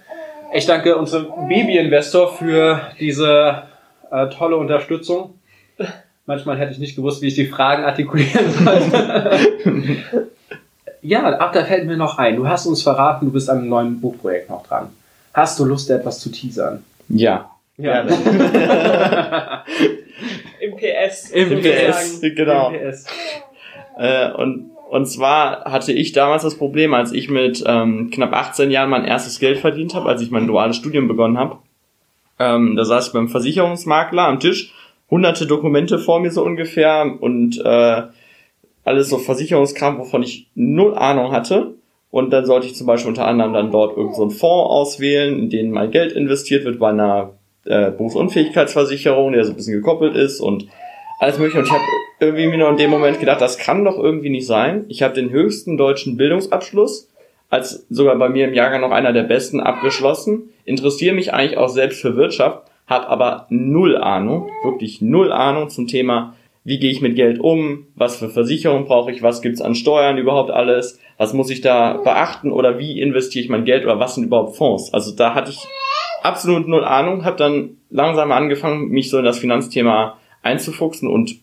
Ich 0.52 0.66
danke 0.66 0.96
unserem 0.96 1.48
Baby-Investor 1.48 2.32
für 2.32 2.80
diese 2.98 3.62
äh, 4.10 4.28
tolle 4.30 4.56
Unterstützung. 4.56 5.38
Manchmal 6.26 6.58
hätte 6.58 6.72
ich 6.72 6.78
nicht 6.78 6.96
gewusst, 6.96 7.22
wie 7.22 7.28
ich 7.28 7.34
die 7.34 7.46
Fragen 7.46 7.84
artikulieren 7.84 8.50
sollte. 8.52 9.96
ja, 11.02 11.36
ach, 11.38 11.52
da 11.52 11.64
fällt 11.64 11.86
mir 11.86 11.96
noch 11.96 12.18
ein. 12.18 12.36
Du 12.36 12.46
hast 12.46 12.66
uns 12.66 12.82
verraten, 12.82 13.26
du 13.26 13.32
bist 13.32 13.48
an 13.50 13.58
einem 13.58 13.68
neuen 13.68 14.00
Buchprojekt 14.00 14.50
noch 14.50 14.66
dran. 14.66 14.90
Hast 15.32 15.58
du 15.58 15.64
Lust, 15.64 15.90
etwas 15.90 16.18
zu 16.20 16.30
teasern? 16.30 16.84
Ja. 17.08 17.50
Ja. 17.76 18.02
Im 20.60 20.76
PS. 20.76 21.30
Im 21.30 21.60
PS, 21.60 22.20
genau. 22.20 22.70
Im 22.70 22.90
PS. 22.90 23.06
Äh, 23.96 24.30
und, 24.32 24.70
und 24.90 25.06
zwar 25.06 25.64
hatte 25.64 25.92
ich 25.92 26.12
damals 26.12 26.42
das 26.42 26.56
Problem, 26.56 26.92
als 26.94 27.12
ich 27.12 27.30
mit 27.30 27.64
ähm, 27.66 28.10
knapp 28.10 28.32
18 28.32 28.70
Jahren 28.70 28.90
mein 28.90 29.04
erstes 29.04 29.38
Geld 29.38 29.58
verdient 29.58 29.94
habe, 29.94 30.08
als 30.08 30.20
ich 30.20 30.30
mein 30.30 30.46
duales 30.46 30.76
Studium 30.76 31.08
begonnen 31.08 31.38
habe. 31.38 31.56
Ähm, 32.38 32.76
da 32.76 32.84
saß 32.84 33.08
ich 33.08 33.12
beim 33.12 33.28
Versicherungsmakler 33.28 34.24
am 34.24 34.40
Tisch 34.40 34.74
hunderte 35.10 35.46
Dokumente 35.46 35.98
vor 35.98 36.20
mir 36.20 36.30
so 36.30 36.42
ungefähr 36.44 37.16
und 37.20 37.60
äh, 37.64 38.02
alles 38.84 39.08
so 39.08 39.18
Versicherungskram, 39.18 39.98
wovon 39.98 40.22
ich 40.22 40.48
null 40.54 40.94
Ahnung 40.94 41.32
hatte. 41.32 41.74
Und 42.10 42.32
dann 42.32 42.44
sollte 42.44 42.66
ich 42.66 42.74
zum 42.74 42.86
Beispiel 42.86 43.10
unter 43.10 43.26
anderem 43.26 43.52
dann 43.52 43.70
dort 43.70 43.96
irgendeinen 43.96 44.30
so 44.30 44.38
Fonds 44.38 44.70
auswählen, 44.70 45.38
in 45.38 45.50
den 45.50 45.70
mein 45.70 45.90
Geld 45.90 46.12
investiert 46.12 46.64
wird 46.64 46.80
bei 46.80 46.88
einer 46.88 47.34
äh, 47.64 47.90
Berufsunfähigkeitsversicherung, 47.90 49.32
der 49.32 49.44
so 49.44 49.52
ein 49.52 49.56
bisschen 49.56 49.74
gekoppelt 49.74 50.16
ist 50.16 50.40
und 50.40 50.66
alles 51.20 51.38
mögliche. 51.38 51.58
Und 51.58 51.66
ich 51.66 51.72
habe 51.72 51.84
irgendwie 52.18 52.48
mir 52.48 52.58
noch 52.58 52.70
in 52.70 52.78
dem 52.78 52.90
Moment 52.90 53.20
gedacht, 53.20 53.40
das 53.40 53.58
kann 53.58 53.84
doch 53.84 53.96
irgendwie 53.96 54.30
nicht 54.30 54.46
sein. 54.46 54.86
Ich 54.88 55.02
habe 55.02 55.14
den 55.14 55.30
höchsten 55.30 55.76
deutschen 55.76 56.16
Bildungsabschluss, 56.16 57.08
als 57.48 57.86
sogar 57.90 58.16
bei 58.16 58.28
mir 58.28 58.48
im 58.48 58.54
Jahrgang 58.54 58.80
noch 58.80 58.90
einer 58.90 59.12
der 59.12 59.24
besten 59.24 59.60
abgeschlossen, 59.60 60.50
interessiere 60.64 61.14
mich 61.14 61.32
eigentlich 61.32 61.58
auch 61.58 61.68
selbst 61.68 62.00
für 62.00 62.16
Wirtschaft 62.16 62.69
habe 62.90 63.08
aber 63.08 63.46
null 63.48 63.96
Ahnung, 63.96 64.50
wirklich 64.64 65.00
null 65.00 65.32
Ahnung 65.32 65.70
zum 65.70 65.86
Thema, 65.86 66.34
wie 66.64 66.78
gehe 66.78 66.90
ich 66.90 67.00
mit 67.00 67.16
Geld 67.16 67.40
um, 67.40 67.86
was 67.94 68.16
für 68.16 68.28
Versicherungen 68.28 68.84
brauche 68.84 69.10
ich, 69.10 69.22
was 69.22 69.40
gibt's 69.40 69.62
an 69.62 69.74
Steuern 69.74 70.18
überhaupt 70.18 70.50
alles, 70.50 70.98
was 71.16 71.32
muss 71.32 71.50
ich 71.50 71.60
da 71.60 71.94
beachten 71.98 72.52
oder 72.52 72.78
wie 72.78 73.00
investiere 73.00 73.44
ich 73.44 73.48
mein 73.48 73.64
Geld 73.64 73.84
oder 73.84 73.98
was 73.98 74.16
sind 74.16 74.24
überhaupt 74.24 74.56
Fonds. 74.56 74.92
Also 74.92 75.14
da 75.14 75.34
hatte 75.34 75.52
ich 75.52 75.60
absolut 76.22 76.68
null 76.68 76.84
Ahnung, 76.84 77.24
habe 77.24 77.36
dann 77.36 77.76
langsam 77.90 78.32
angefangen, 78.32 78.88
mich 78.88 79.08
so 79.08 79.18
in 79.18 79.24
das 79.24 79.38
Finanzthema 79.38 80.18
einzufuchsen 80.42 81.08
und 81.08 81.36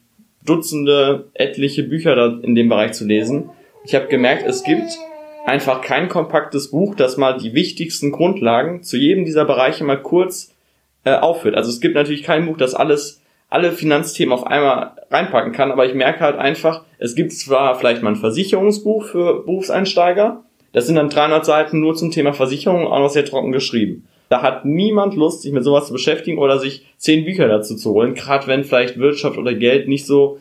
Dutzende, 0.45 1.29
etliche 1.33 1.83
Bücher 1.83 2.41
in 2.41 2.55
dem 2.55 2.69
Bereich 2.69 2.93
zu 2.93 3.05
lesen. 3.05 3.49
Ich 3.83 3.95
habe 3.95 4.07
gemerkt, 4.07 4.47
es 4.47 4.63
gibt 4.63 4.97
einfach 5.45 5.81
kein 5.81 6.07
kompaktes 6.07 6.71
Buch, 6.71 6.95
das 6.95 7.17
mal 7.17 7.37
die 7.37 7.53
wichtigsten 7.53 8.11
Grundlagen 8.11 8.83
zu 8.83 8.97
jedem 8.97 9.25
dieser 9.25 9.45
Bereiche 9.45 9.83
mal 9.83 10.01
kurz 10.01 10.53
äh. 11.15 11.55
Also 11.55 11.69
es 11.69 11.79
gibt 11.79 11.95
natürlich 11.95 12.23
kein 12.23 12.45
Buch, 12.45 12.57
das 12.57 12.73
alles, 12.73 13.21
alle 13.49 13.71
Finanzthemen 13.71 14.33
auf 14.33 14.45
einmal 14.45 14.91
reinpacken 15.09 15.53
kann, 15.53 15.71
aber 15.71 15.85
ich 15.85 15.93
merke 15.93 16.19
halt 16.19 16.37
einfach, 16.37 16.83
es 16.99 17.15
gibt 17.15 17.33
zwar 17.33 17.75
vielleicht 17.75 18.03
mal 18.03 18.11
ein 18.11 18.15
Versicherungsbuch 18.15 19.05
für 19.05 19.43
Berufseinsteiger, 19.43 20.43
das 20.73 20.85
sind 20.85 20.95
dann 20.95 21.09
300 21.09 21.45
Seiten 21.45 21.79
nur 21.79 21.95
zum 21.95 22.11
Thema 22.11 22.33
Versicherung, 22.33 22.87
auch 22.87 22.99
noch 22.99 23.09
sehr 23.09 23.25
trocken 23.25 23.51
geschrieben. 23.51 24.07
Da 24.29 24.41
hat 24.41 24.65
niemand 24.65 25.15
Lust, 25.15 25.41
sich 25.41 25.53
mit 25.53 25.63
sowas 25.63 25.87
zu 25.87 25.93
beschäftigen 25.93 26.37
oder 26.37 26.59
sich 26.59 26.85
zehn 26.97 27.23
Bücher 27.23 27.47
dazu 27.47 27.75
zu 27.75 27.93
holen, 27.93 28.13
gerade 28.13 28.47
wenn 28.47 28.63
vielleicht 28.63 28.99
Wirtschaft 28.99 29.37
oder 29.37 29.53
Geld 29.53 29.87
nicht 29.87 30.05
so 30.05 30.39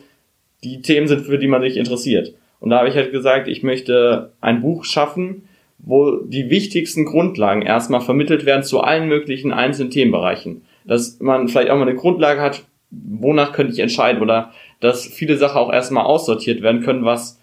die 0.63 0.81
Themen 0.81 1.07
sind, 1.07 1.25
für 1.25 1.37
die 1.37 1.47
man 1.47 1.61
sich 1.61 1.77
interessiert. 1.77 2.33
Und 2.59 2.71
da 2.71 2.79
habe 2.79 2.89
ich 2.89 2.95
halt 2.95 3.11
gesagt, 3.11 3.47
ich 3.47 3.63
möchte 3.63 4.31
ein 4.41 4.61
Buch 4.61 4.83
schaffen, 4.83 5.46
wo 5.79 6.17
die 6.17 6.49
wichtigsten 6.49 7.05
Grundlagen 7.05 7.61
erstmal 7.61 8.01
vermittelt 8.01 8.45
werden 8.45 8.63
zu 8.63 8.81
allen 8.81 9.07
möglichen 9.07 9.51
einzelnen 9.51 9.91
Themenbereichen. 9.91 10.63
Dass 10.85 11.19
man 11.19 11.47
vielleicht 11.47 11.69
auch 11.69 11.75
mal 11.75 11.83
eine 11.83 11.95
Grundlage 11.95 12.41
hat, 12.41 12.63
wonach 12.89 13.51
könnte 13.51 13.73
ich 13.73 13.79
entscheiden 13.79 14.21
oder 14.21 14.51
dass 14.79 15.05
viele 15.05 15.37
Sachen 15.37 15.57
auch 15.57 15.71
erstmal 15.71 16.05
aussortiert 16.05 16.61
werden 16.61 16.81
können, 16.81 17.05
was, 17.05 17.39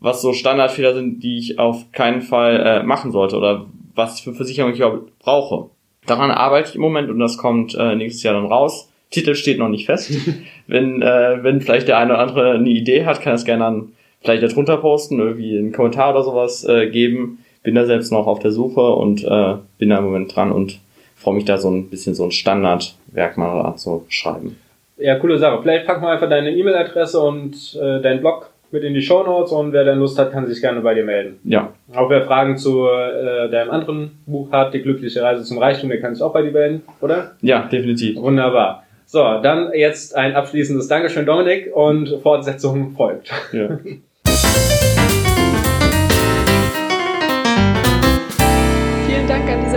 was 0.00 0.22
so 0.22 0.32
Standardfehler 0.32 0.94
sind, 0.94 1.22
die 1.22 1.38
ich 1.38 1.58
auf 1.58 1.92
keinen 1.92 2.22
Fall 2.22 2.60
äh, 2.60 2.82
machen 2.82 3.12
sollte 3.12 3.36
oder 3.36 3.66
was 3.94 4.20
für 4.20 4.32
Versicherung 4.32 4.72
ich 4.72 4.78
überhaupt 4.78 5.18
brauche. 5.18 5.70
Daran 6.06 6.30
arbeite 6.30 6.70
ich 6.70 6.74
im 6.74 6.80
Moment 6.80 7.10
und 7.10 7.18
das 7.18 7.36
kommt 7.36 7.74
äh, 7.74 7.94
nächstes 7.94 8.22
Jahr 8.22 8.34
dann 8.34 8.46
raus. 8.46 8.90
Titel 9.10 9.34
steht 9.34 9.58
noch 9.58 9.68
nicht 9.68 9.86
fest. 9.86 10.12
wenn, 10.66 11.02
äh, 11.02 11.42
wenn 11.42 11.60
vielleicht 11.60 11.88
der 11.88 11.98
eine 11.98 12.12
oder 12.12 12.22
andere 12.22 12.52
eine 12.52 12.68
Idee 12.68 13.04
hat, 13.04 13.20
kann 13.20 13.34
es 13.34 13.44
gerne 13.44 13.64
dann 13.64 13.92
vielleicht 14.20 14.42
darunter 14.42 14.78
posten, 14.78 15.18
irgendwie 15.18 15.58
einen 15.58 15.72
Kommentar 15.72 16.10
oder 16.10 16.24
sowas 16.24 16.64
äh, 16.64 16.88
geben. 16.88 17.44
Bin 17.68 17.74
da 17.74 17.84
selbst 17.84 18.10
noch 18.10 18.26
auf 18.26 18.38
der 18.38 18.50
Suche 18.50 18.80
und 18.80 19.22
äh, 19.22 19.56
bin 19.76 19.90
da 19.90 19.98
im 19.98 20.04
Moment 20.04 20.34
dran 20.34 20.52
und 20.52 20.80
freue 21.16 21.34
mich 21.34 21.44
da 21.44 21.58
so 21.58 21.70
ein 21.70 21.90
bisschen 21.90 22.14
so 22.14 22.24
ein 22.24 22.30
Standardwerk 22.30 23.36
mal 23.36 23.76
zu 23.76 24.06
schreiben. 24.08 24.56
Ja, 24.96 25.18
coole 25.18 25.36
Sache. 25.36 25.58
Vielleicht 25.60 25.86
packen 25.86 26.00
wir 26.00 26.08
einfach 26.08 26.30
deine 26.30 26.50
E-Mail-Adresse 26.50 27.20
und 27.20 27.78
äh, 27.78 28.00
deinen 28.00 28.20
Blog 28.20 28.48
mit 28.70 28.84
in 28.84 28.94
die 28.94 29.02
Show 29.02 29.22
Notes 29.22 29.52
und 29.52 29.74
wer 29.74 29.84
dann 29.84 29.98
Lust 29.98 30.18
hat, 30.18 30.32
kann 30.32 30.46
sich 30.46 30.62
gerne 30.62 30.80
bei 30.80 30.94
dir 30.94 31.04
melden. 31.04 31.40
Ja. 31.44 31.74
Auch 31.94 32.08
wer 32.08 32.22
Fragen 32.22 32.56
zu 32.56 32.86
äh, 32.86 33.50
deinem 33.50 33.70
anderen 33.70 34.12
Buch 34.24 34.50
hat, 34.50 34.72
die 34.72 34.80
glückliche 34.80 35.20
Reise 35.20 35.44
zum 35.44 35.58
Reichtum, 35.58 35.90
der 35.90 36.00
kann 36.00 36.14
sich 36.14 36.24
auch 36.24 36.32
bei 36.32 36.40
dir 36.40 36.52
melden, 36.52 36.80
oder? 37.02 37.32
Ja, 37.42 37.68
definitiv. 37.70 38.16
Wunderbar. 38.16 38.84
So, 39.04 39.22
dann 39.42 39.74
jetzt 39.74 40.16
ein 40.16 40.34
abschließendes 40.34 40.88
Dankeschön, 40.88 41.26
Dominik, 41.26 41.70
und 41.76 42.18
Fortsetzung 42.22 42.92
folgt. 42.92 43.30
Ja. 43.52 43.78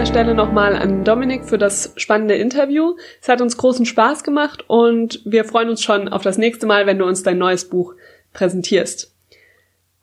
dieser 0.02 0.14
Stelle 0.14 0.34
nochmal 0.34 0.76
an 0.76 1.04
Dominik 1.04 1.46
für 1.46 1.60
das 1.60 1.94
spannende 1.96 2.34
Interview. 2.34 2.96
Es 3.22 3.30
hat 3.30 3.40
uns 3.40 3.56
großen 3.56 3.86
Spaß 3.86 4.24
gemacht 4.24 4.64
und 4.68 5.22
wir 5.26 5.46
freuen 5.46 5.70
uns 5.70 5.84
schon 5.84 6.08
auf 6.08 6.24
das 6.24 6.40
nächste 6.40 6.66
Mal, 6.66 6.88
wenn 6.88 6.98
du 6.98 7.06
uns 7.06 7.22
dein 7.22 7.38
neues 7.38 7.70
Buch 7.70 7.94
präsentierst. 8.34 9.14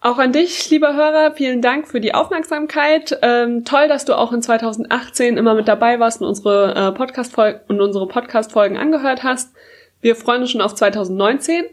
Auch 0.00 0.18
an 0.18 0.30
dich, 0.30 0.70
lieber 0.70 0.94
Hörer, 0.94 1.32
vielen 1.32 1.62
Dank 1.62 1.88
für 1.88 2.00
die 2.00 2.14
Aufmerksamkeit. 2.14 3.18
Ähm, 3.22 3.64
toll, 3.64 3.88
dass 3.88 4.04
du 4.04 4.16
auch 4.16 4.32
in 4.32 4.40
2018 4.40 5.36
immer 5.36 5.54
mit 5.54 5.66
dabei 5.66 5.98
warst 5.98 6.20
und 6.20 6.28
unsere 6.28 6.76
äh, 6.76 6.92
Podcast 6.92 7.36
und 7.36 7.80
unsere 7.80 8.06
Podcast-Folgen 8.06 8.76
angehört 8.76 9.24
hast. 9.24 9.52
Wir 10.00 10.14
freuen 10.14 10.42
uns 10.42 10.52
schon 10.52 10.60
auf 10.60 10.76
2019. 10.76 11.64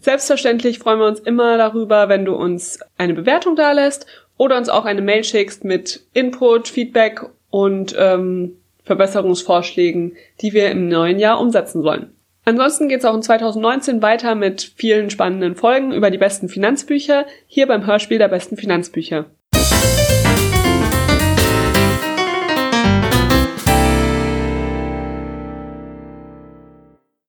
Selbstverständlich 0.00 0.78
freuen 0.78 1.00
wir 1.00 1.06
uns 1.06 1.20
immer 1.20 1.58
darüber, 1.58 2.08
wenn 2.08 2.24
du 2.24 2.34
uns 2.34 2.78
eine 2.96 3.12
Bewertung 3.12 3.56
dalässt 3.56 4.06
oder 4.38 4.56
uns 4.56 4.70
auch 4.70 4.86
eine 4.86 5.02
Mail 5.02 5.22
schickst 5.22 5.64
mit 5.64 6.06
Input, 6.14 6.68
Feedback 6.68 7.26
und 7.50 7.94
ähm, 7.98 8.56
Verbesserungsvorschlägen, 8.84 10.16
die 10.40 10.52
wir 10.52 10.70
im 10.70 10.88
neuen 10.88 11.18
Jahr 11.18 11.40
umsetzen 11.40 11.82
sollen. 11.82 12.14
Ansonsten 12.44 12.88
geht 12.88 13.00
es 13.00 13.04
auch 13.04 13.14
in 13.14 13.22
2019 13.22 14.00
weiter 14.00 14.34
mit 14.34 14.72
vielen 14.76 15.10
spannenden 15.10 15.54
Folgen 15.54 15.92
über 15.92 16.10
die 16.10 16.16
besten 16.16 16.48
Finanzbücher 16.48 17.26
hier 17.46 17.66
beim 17.66 17.86
Hörspiel 17.86 18.18
der 18.18 18.28
besten 18.28 18.56
Finanzbücher. 18.56 19.26